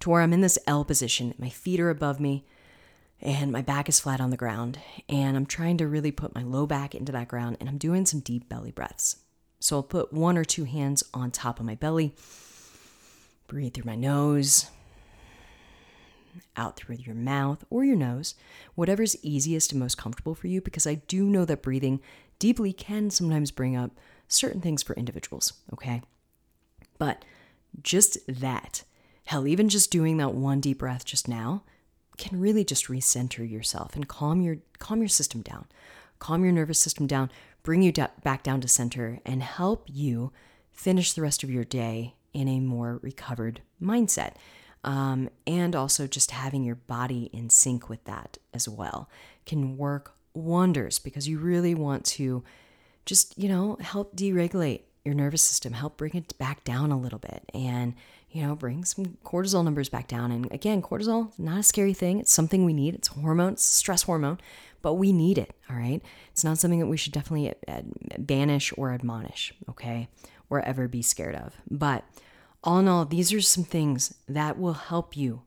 to 0.00 0.10
where 0.10 0.22
I'm 0.22 0.32
in 0.32 0.40
this 0.40 0.58
L 0.66 0.84
position. 0.84 1.34
My 1.36 1.48
feet 1.48 1.80
are 1.80 1.90
above 1.90 2.20
me, 2.20 2.46
and 3.20 3.50
my 3.50 3.62
back 3.62 3.88
is 3.88 3.98
flat 3.98 4.20
on 4.20 4.30
the 4.30 4.36
ground, 4.36 4.78
and 5.08 5.36
I'm 5.36 5.46
trying 5.46 5.78
to 5.78 5.88
really 5.88 6.12
put 6.12 6.34
my 6.34 6.42
low 6.42 6.66
back 6.66 6.94
into 6.94 7.12
that 7.12 7.28
ground, 7.28 7.56
and 7.58 7.68
I'm 7.68 7.78
doing 7.78 8.06
some 8.06 8.20
deep 8.20 8.48
belly 8.48 8.70
breaths. 8.70 9.16
So 9.58 9.76
I'll 9.76 9.82
put 9.82 10.12
one 10.12 10.38
or 10.38 10.44
two 10.44 10.64
hands 10.64 11.02
on 11.12 11.30
top 11.30 11.58
of 11.58 11.66
my 11.66 11.74
belly, 11.74 12.14
breathe 13.48 13.74
through 13.74 13.84
my 13.84 13.96
nose, 13.96 14.70
out 16.56 16.76
through 16.76 16.96
your 16.96 17.14
mouth 17.14 17.64
or 17.70 17.84
your 17.84 17.96
nose, 17.96 18.34
whatever's 18.74 19.16
easiest 19.22 19.72
and 19.72 19.80
most 19.80 19.96
comfortable 19.96 20.34
for 20.34 20.46
you, 20.46 20.60
because 20.60 20.86
I 20.86 20.96
do 20.96 21.24
know 21.24 21.44
that 21.46 21.62
breathing 21.62 22.00
deeply 22.38 22.72
can 22.72 23.10
sometimes 23.10 23.50
bring 23.50 23.76
up 23.76 23.92
certain 24.28 24.60
things 24.60 24.82
for 24.82 24.94
individuals, 24.96 25.52
okay? 25.72 26.02
But 26.98 27.24
just 27.82 28.18
that, 28.26 28.84
hell, 29.26 29.46
even 29.46 29.68
just 29.68 29.90
doing 29.90 30.16
that 30.16 30.34
one 30.34 30.60
deep 30.60 30.78
breath 30.78 31.04
just 31.04 31.28
now 31.28 31.62
can 32.16 32.40
really 32.40 32.64
just 32.64 32.86
recenter 32.86 33.48
yourself 33.48 33.94
and 33.94 34.08
calm 34.08 34.40
your 34.40 34.58
calm 34.78 35.00
your 35.00 35.08
system 35.08 35.42
down. 35.42 35.66
Calm 36.18 36.42
your 36.42 36.52
nervous 36.52 36.78
system 36.78 37.06
down, 37.06 37.30
bring 37.62 37.82
you 37.82 37.92
da- 37.92 38.08
back 38.22 38.42
down 38.42 38.60
to 38.62 38.68
center 38.68 39.20
and 39.26 39.42
help 39.42 39.84
you 39.86 40.32
finish 40.72 41.12
the 41.12 41.20
rest 41.20 41.42
of 41.42 41.50
your 41.50 41.64
day 41.64 42.14
in 42.32 42.48
a 42.48 42.60
more 42.60 42.98
recovered 43.02 43.60
mindset. 43.82 44.34
Um, 44.82 45.28
and 45.46 45.74
also 45.74 46.06
just 46.06 46.30
having 46.30 46.62
your 46.62 46.76
body 46.76 47.28
in 47.32 47.50
sync 47.50 47.88
with 47.88 48.04
that 48.04 48.38
as 48.54 48.68
well 48.68 49.10
can 49.44 49.76
work 49.76 50.15
wonders 50.36 50.98
because 50.98 51.26
you 51.28 51.38
really 51.38 51.74
want 51.74 52.04
to 52.04 52.44
just, 53.04 53.36
you 53.38 53.48
know, 53.48 53.76
help 53.80 54.14
deregulate 54.16 54.82
your 55.04 55.14
nervous 55.14 55.42
system, 55.42 55.72
help 55.72 55.96
bring 55.96 56.14
it 56.14 56.36
back 56.38 56.64
down 56.64 56.90
a 56.90 56.98
little 56.98 57.18
bit 57.18 57.44
and, 57.54 57.94
you 58.30 58.42
know, 58.42 58.56
bring 58.56 58.84
some 58.84 59.16
cortisol 59.24 59.64
numbers 59.64 59.88
back 59.88 60.08
down. 60.08 60.32
And 60.32 60.50
again, 60.52 60.82
cortisol, 60.82 61.32
not 61.38 61.60
a 61.60 61.62
scary 61.62 61.94
thing. 61.94 62.18
It's 62.18 62.32
something 62.32 62.64
we 62.64 62.72
need. 62.72 62.94
It's 62.94 63.08
hormone, 63.08 63.54
it's 63.54 63.64
stress 63.64 64.02
hormone, 64.02 64.38
but 64.82 64.94
we 64.94 65.12
need 65.12 65.38
it. 65.38 65.54
All 65.70 65.76
right. 65.76 66.02
It's 66.32 66.44
not 66.44 66.58
something 66.58 66.80
that 66.80 66.86
we 66.86 66.96
should 66.96 67.12
definitely 67.12 67.54
banish 68.18 68.72
or 68.76 68.92
admonish, 68.92 69.54
okay, 69.70 70.08
or 70.50 70.60
ever 70.60 70.88
be 70.88 71.02
scared 71.02 71.36
of. 71.36 71.54
But 71.70 72.04
all 72.64 72.80
in 72.80 72.88
all, 72.88 73.04
these 73.04 73.32
are 73.32 73.40
some 73.40 73.64
things 73.64 74.14
that 74.28 74.58
will 74.58 74.74
help 74.74 75.16
you 75.16 75.42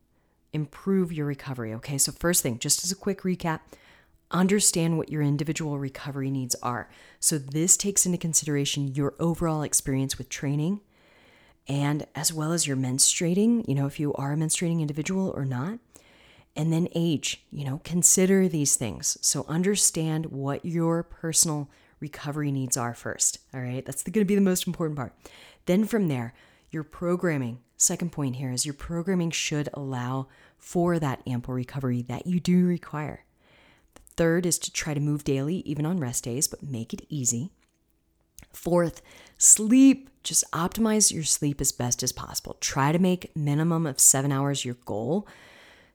improve 0.53 1.11
your 1.11 1.25
recovery. 1.25 1.73
Okay. 1.75 1.97
So, 1.97 2.11
first 2.11 2.41
thing, 2.41 2.59
just 2.59 2.83
as 2.83 2.91
a 2.91 2.95
quick 2.95 3.21
recap, 3.21 3.59
understand 4.31 4.97
what 4.97 5.09
your 5.09 5.21
individual 5.21 5.79
recovery 5.79 6.29
needs 6.29 6.55
are. 6.61 6.89
So, 7.19 7.37
this 7.37 7.77
takes 7.77 8.05
into 8.05 8.17
consideration 8.17 8.93
your 8.93 9.15
overall 9.19 9.63
experience 9.63 10.17
with 10.17 10.29
training 10.29 10.81
and 11.67 12.07
as 12.15 12.33
well 12.33 12.51
as 12.51 12.65
your 12.65 12.77
menstruating, 12.77 13.67
you 13.67 13.75
know, 13.75 13.85
if 13.85 13.99
you 13.99 14.13
are 14.13 14.33
a 14.33 14.35
menstruating 14.35 14.81
individual 14.81 15.31
or 15.35 15.45
not. 15.45 15.79
And 16.55 16.73
then 16.73 16.87
age, 16.95 17.43
you 17.51 17.63
know, 17.63 17.79
consider 17.83 18.47
these 18.47 18.75
things. 18.75 19.17
So, 19.21 19.45
understand 19.47 20.27
what 20.27 20.65
your 20.65 21.03
personal 21.03 21.69
recovery 21.99 22.51
needs 22.51 22.77
are 22.77 22.93
first. 22.93 23.39
All 23.53 23.61
right. 23.61 23.85
That's 23.85 24.03
going 24.03 24.13
to 24.13 24.25
be 24.25 24.35
the 24.35 24.41
most 24.41 24.67
important 24.67 24.97
part. 24.97 25.13
Then, 25.65 25.85
from 25.85 26.07
there, 26.07 26.33
your 26.71 26.83
programming, 26.83 27.59
second 27.77 28.11
point 28.11 28.37
here 28.37 28.51
is 28.51 28.65
your 28.65 28.73
programming 28.73 29.31
should 29.31 29.69
allow 29.73 30.27
for 30.57 30.99
that 30.99 31.21
ample 31.25 31.53
recovery 31.53 32.01
that 32.03 32.27
you 32.27 32.39
do 32.39 32.65
require. 32.65 33.23
Third 34.19 34.45
is 34.45 34.59
to 34.59 34.73
try 34.73 34.93
to 34.93 34.99
move 34.99 35.23
daily, 35.23 35.59
even 35.65 35.85
on 35.85 35.97
rest 35.97 36.25
days, 36.25 36.45
but 36.45 36.61
make 36.61 36.93
it 36.93 37.05
easy. 37.07 37.51
Fourth, 38.51 39.01
sleep. 39.37 40.09
Just 40.23 40.43
optimize 40.51 41.13
your 41.13 41.23
sleep 41.23 41.61
as 41.61 41.71
best 41.71 42.03
as 42.03 42.11
possible. 42.11 42.57
Try 42.59 42.91
to 42.91 42.99
make 42.99 43.33
minimum 43.33 43.85
of 43.85 43.97
seven 43.97 44.33
hours 44.33 44.65
your 44.65 44.75
goal. 44.83 45.25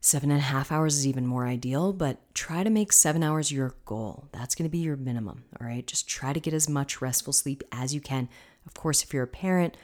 Seven 0.00 0.30
and 0.30 0.40
a 0.40 0.44
half 0.44 0.72
hours 0.72 0.96
is 0.96 1.06
even 1.06 1.26
more 1.26 1.46
ideal, 1.46 1.92
but 1.92 2.16
try 2.32 2.64
to 2.64 2.70
make 2.70 2.94
seven 2.94 3.22
hours 3.22 3.52
your 3.52 3.74
goal. 3.84 4.28
That's 4.32 4.54
going 4.54 4.70
to 4.70 4.72
be 4.72 4.78
your 4.78 4.96
minimum. 4.96 5.44
All 5.60 5.66
right. 5.66 5.87
Just 5.87 6.08
try 6.08 6.32
to 6.32 6.40
get 6.40 6.54
as 6.54 6.66
much 6.66 7.02
restful 7.02 7.34
sleep 7.34 7.62
as 7.72 7.94
you 7.94 8.00
can. 8.00 8.30
Of 8.64 8.72
course, 8.72 9.02
if 9.02 9.12
you're 9.12 9.24
a 9.24 9.26
parent 9.26 9.76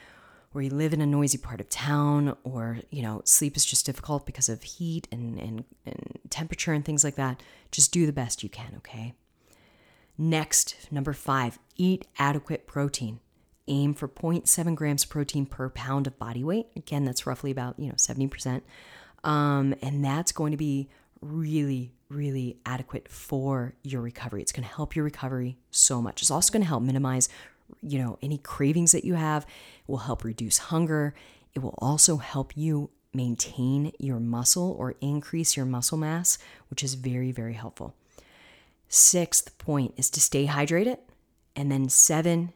or 0.53 0.61
you 0.61 0.69
live 0.69 0.93
in 0.93 1.01
a 1.01 1.05
noisy 1.05 1.37
part 1.37 1.61
of 1.61 1.69
town 1.69 2.35
or 2.43 2.79
you 2.89 3.01
know 3.01 3.21
sleep 3.25 3.55
is 3.55 3.65
just 3.65 3.85
difficult 3.85 4.25
because 4.25 4.49
of 4.49 4.63
heat 4.63 5.07
and, 5.11 5.39
and, 5.39 5.63
and 5.85 6.19
temperature 6.29 6.73
and 6.73 6.85
things 6.85 7.03
like 7.03 7.15
that 7.15 7.41
just 7.71 7.91
do 7.91 8.05
the 8.05 8.13
best 8.13 8.43
you 8.43 8.49
can 8.49 8.73
okay? 8.77 9.13
Next 10.17 10.75
number 10.91 11.13
five 11.13 11.59
eat 11.77 12.05
adequate 12.19 12.67
protein. 12.67 13.19
Aim 13.67 13.93
for 13.93 14.07
0.7 14.07 14.75
grams 14.75 15.05
protein 15.05 15.45
per 15.45 15.69
pound 15.69 16.07
of 16.07 16.17
body 16.19 16.43
weight. 16.43 16.67
Again 16.75 17.05
that's 17.05 17.25
roughly 17.25 17.51
about 17.51 17.79
you 17.79 17.87
know 17.87 17.95
70% 17.95 18.61
um, 19.23 19.73
and 19.81 20.03
that's 20.03 20.31
going 20.31 20.51
to 20.51 20.57
be 20.57 20.89
really 21.21 21.93
really 22.11 22.57
adequate 22.65 23.07
for 23.07 23.73
your 23.83 24.01
recovery. 24.01 24.41
It's 24.41 24.51
going 24.51 24.67
to 24.67 24.73
help 24.73 24.95
your 24.95 25.05
recovery 25.05 25.57
so 25.71 26.01
much. 26.01 26.21
It's 26.21 26.31
also 26.31 26.51
going 26.51 26.61
to 26.61 26.67
help 26.67 26.83
minimize 26.83 27.29
you 27.81 27.99
know, 27.99 28.17
any 28.21 28.37
cravings 28.37 28.91
that 28.91 29.05
you 29.05 29.15
have. 29.15 29.43
It 29.43 29.91
will 29.91 29.97
help 29.99 30.23
reduce 30.23 30.57
hunger. 30.57 31.13
It 31.53 31.59
will 31.59 31.75
also 31.79 32.17
help 32.17 32.55
you 32.55 32.89
maintain 33.13 33.91
your 33.99 34.19
muscle 34.19 34.75
or 34.79 34.95
increase 35.01 35.57
your 35.57 35.65
muscle 35.65 35.97
mass, 35.97 36.37
which 36.69 36.83
is 36.83 36.93
very, 36.93 37.31
very 37.31 37.53
helpful. 37.53 37.95
Sixth 38.87 39.57
point 39.57 39.93
is 39.97 40.09
to 40.11 40.21
stay 40.21 40.47
hydrated. 40.47 40.97
And 41.55 41.71
then 41.71 41.89
seven, 41.89 42.53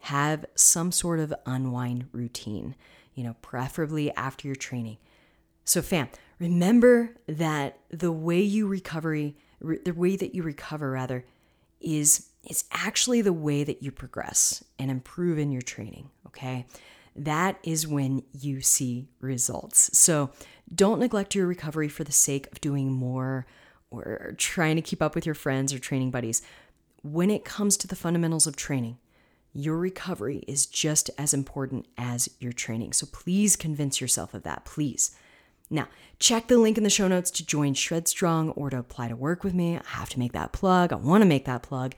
have 0.00 0.44
some 0.54 0.92
sort 0.92 1.18
of 1.18 1.32
unwind 1.46 2.06
routine, 2.12 2.74
you 3.14 3.24
know, 3.24 3.34
preferably 3.40 4.14
after 4.16 4.46
your 4.46 4.54
training. 4.54 4.98
So, 5.64 5.80
fam, 5.80 6.08
remember 6.38 7.16
that 7.26 7.78
the 7.88 8.12
way 8.12 8.42
you 8.42 8.66
recovery, 8.66 9.34
re- 9.60 9.78
the 9.82 9.94
way 9.94 10.16
that 10.16 10.34
you 10.34 10.42
recover 10.42 10.90
rather, 10.90 11.24
is 11.80 12.28
is 12.48 12.64
actually 12.72 13.20
the 13.20 13.32
way 13.32 13.64
that 13.64 13.82
you 13.82 13.90
progress 13.90 14.64
and 14.78 14.90
improve 14.90 15.38
in 15.38 15.50
your 15.50 15.62
training. 15.62 16.10
Okay, 16.26 16.66
that 17.16 17.58
is 17.62 17.86
when 17.86 18.22
you 18.32 18.60
see 18.60 19.08
results. 19.20 19.96
So, 19.96 20.30
don't 20.74 20.98
neglect 20.98 21.34
your 21.34 21.46
recovery 21.46 21.88
for 21.88 22.04
the 22.04 22.12
sake 22.12 22.50
of 22.50 22.60
doing 22.60 22.90
more 22.90 23.46
or 23.90 24.34
trying 24.38 24.76
to 24.76 24.82
keep 24.82 25.02
up 25.02 25.14
with 25.14 25.26
your 25.26 25.34
friends 25.34 25.72
or 25.72 25.78
training 25.78 26.10
buddies. 26.10 26.42
When 27.02 27.30
it 27.30 27.44
comes 27.44 27.76
to 27.78 27.86
the 27.86 27.96
fundamentals 27.96 28.46
of 28.46 28.56
training, 28.56 28.98
your 29.52 29.76
recovery 29.76 30.42
is 30.48 30.66
just 30.66 31.10
as 31.16 31.32
important 31.32 31.86
as 31.96 32.28
your 32.40 32.52
training. 32.52 32.92
So 32.92 33.06
please 33.06 33.54
convince 33.54 34.00
yourself 34.00 34.34
of 34.34 34.42
that, 34.42 34.64
please. 34.64 35.12
Now, 35.70 35.88
check 36.18 36.48
the 36.48 36.58
link 36.58 36.76
in 36.76 36.84
the 36.84 36.90
show 36.90 37.08
notes 37.08 37.30
to 37.32 37.46
join 37.46 37.74
Shred 37.74 38.08
Strong 38.08 38.50
or 38.50 38.68
to 38.70 38.78
apply 38.78 39.08
to 39.08 39.16
work 39.16 39.44
with 39.44 39.54
me. 39.54 39.76
I 39.76 39.82
have 39.86 40.10
to 40.10 40.18
make 40.18 40.32
that 40.32 40.52
plug. 40.52 40.92
I 40.92 40.96
want 40.96 41.22
to 41.22 41.28
make 41.28 41.44
that 41.46 41.62
plug. 41.62 41.94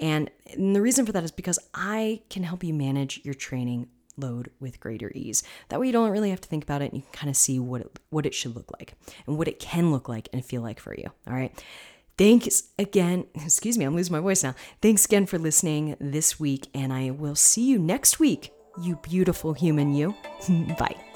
And, 0.00 0.30
and 0.52 0.74
the 0.74 0.82
reason 0.82 1.06
for 1.06 1.12
that 1.12 1.24
is 1.24 1.30
because 1.30 1.58
I 1.72 2.22
can 2.30 2.42
help 2.42 2.64
you 2.64 2.74
manage 2.74 3.20
your 3.24 3.34
training 3.34 3.88
load 4.16 4.50
with 4.60 4.80
greater 4.80 5.10
ease. 5.14 5.42
That 5.68 5.80
way 5.80 5.86
you 5.86 5.92
don't 5.92 6.10
really 6.10 6.30
have 6.30 6.40
to 6.40 6.48
think 6.48 6.64
about 6.64 6.82
it 6.82 6.92
and 6.92 6.94
you 6.94 7.02
can 7.02 7.12
kind 7.12 7.30
of 7.30 7.36
see 7.36 7.58
what 7.58 7.80
it, 7.80 7.98
what 8.10 8.26
it 8.26 8.34
should 8.34 8.54
look 8.54 8.70
like 8.78 8.94
and 9.26 9.36
what 9.38 9.48
it 9.48 9.58
can 9.58 9.90
look 9.90 10.08
like 10.08 10.28
and 10.32 10.44
feel 10.44 10.62
like 10.62 10.80
for 10.80 10.94
you. 10.94 11.10
All 11.26 11.34
right. 11.34 11.52
Thanks 12.16 12.64
again. 12.78 13.26
Excuse 13.34 13.76
me, 13.78 13.84
I'm 13.84 13.96
losing 13.96 14.12
my 14.12 14.20
voice 14.20 14.42
now. 14.42 14.54
Thanks 14.80 15.04
again 15.04 15.26
for 15.26 15.38
listening 15.38 15.96
this 16.00 16.38
week, 16.38 16.68
and 16.74 16.92
I 16.92 17.10
will 17.10 17.34
see 17.34 17.66
you 17.66 17.78
next 17.78 18.20
week, 18.20 18.52
you 18.80 18.96
beautiful 18.96 19.52
human, 19.52 19.94
you. 19.94 20.14
Bye. 20.78 21.13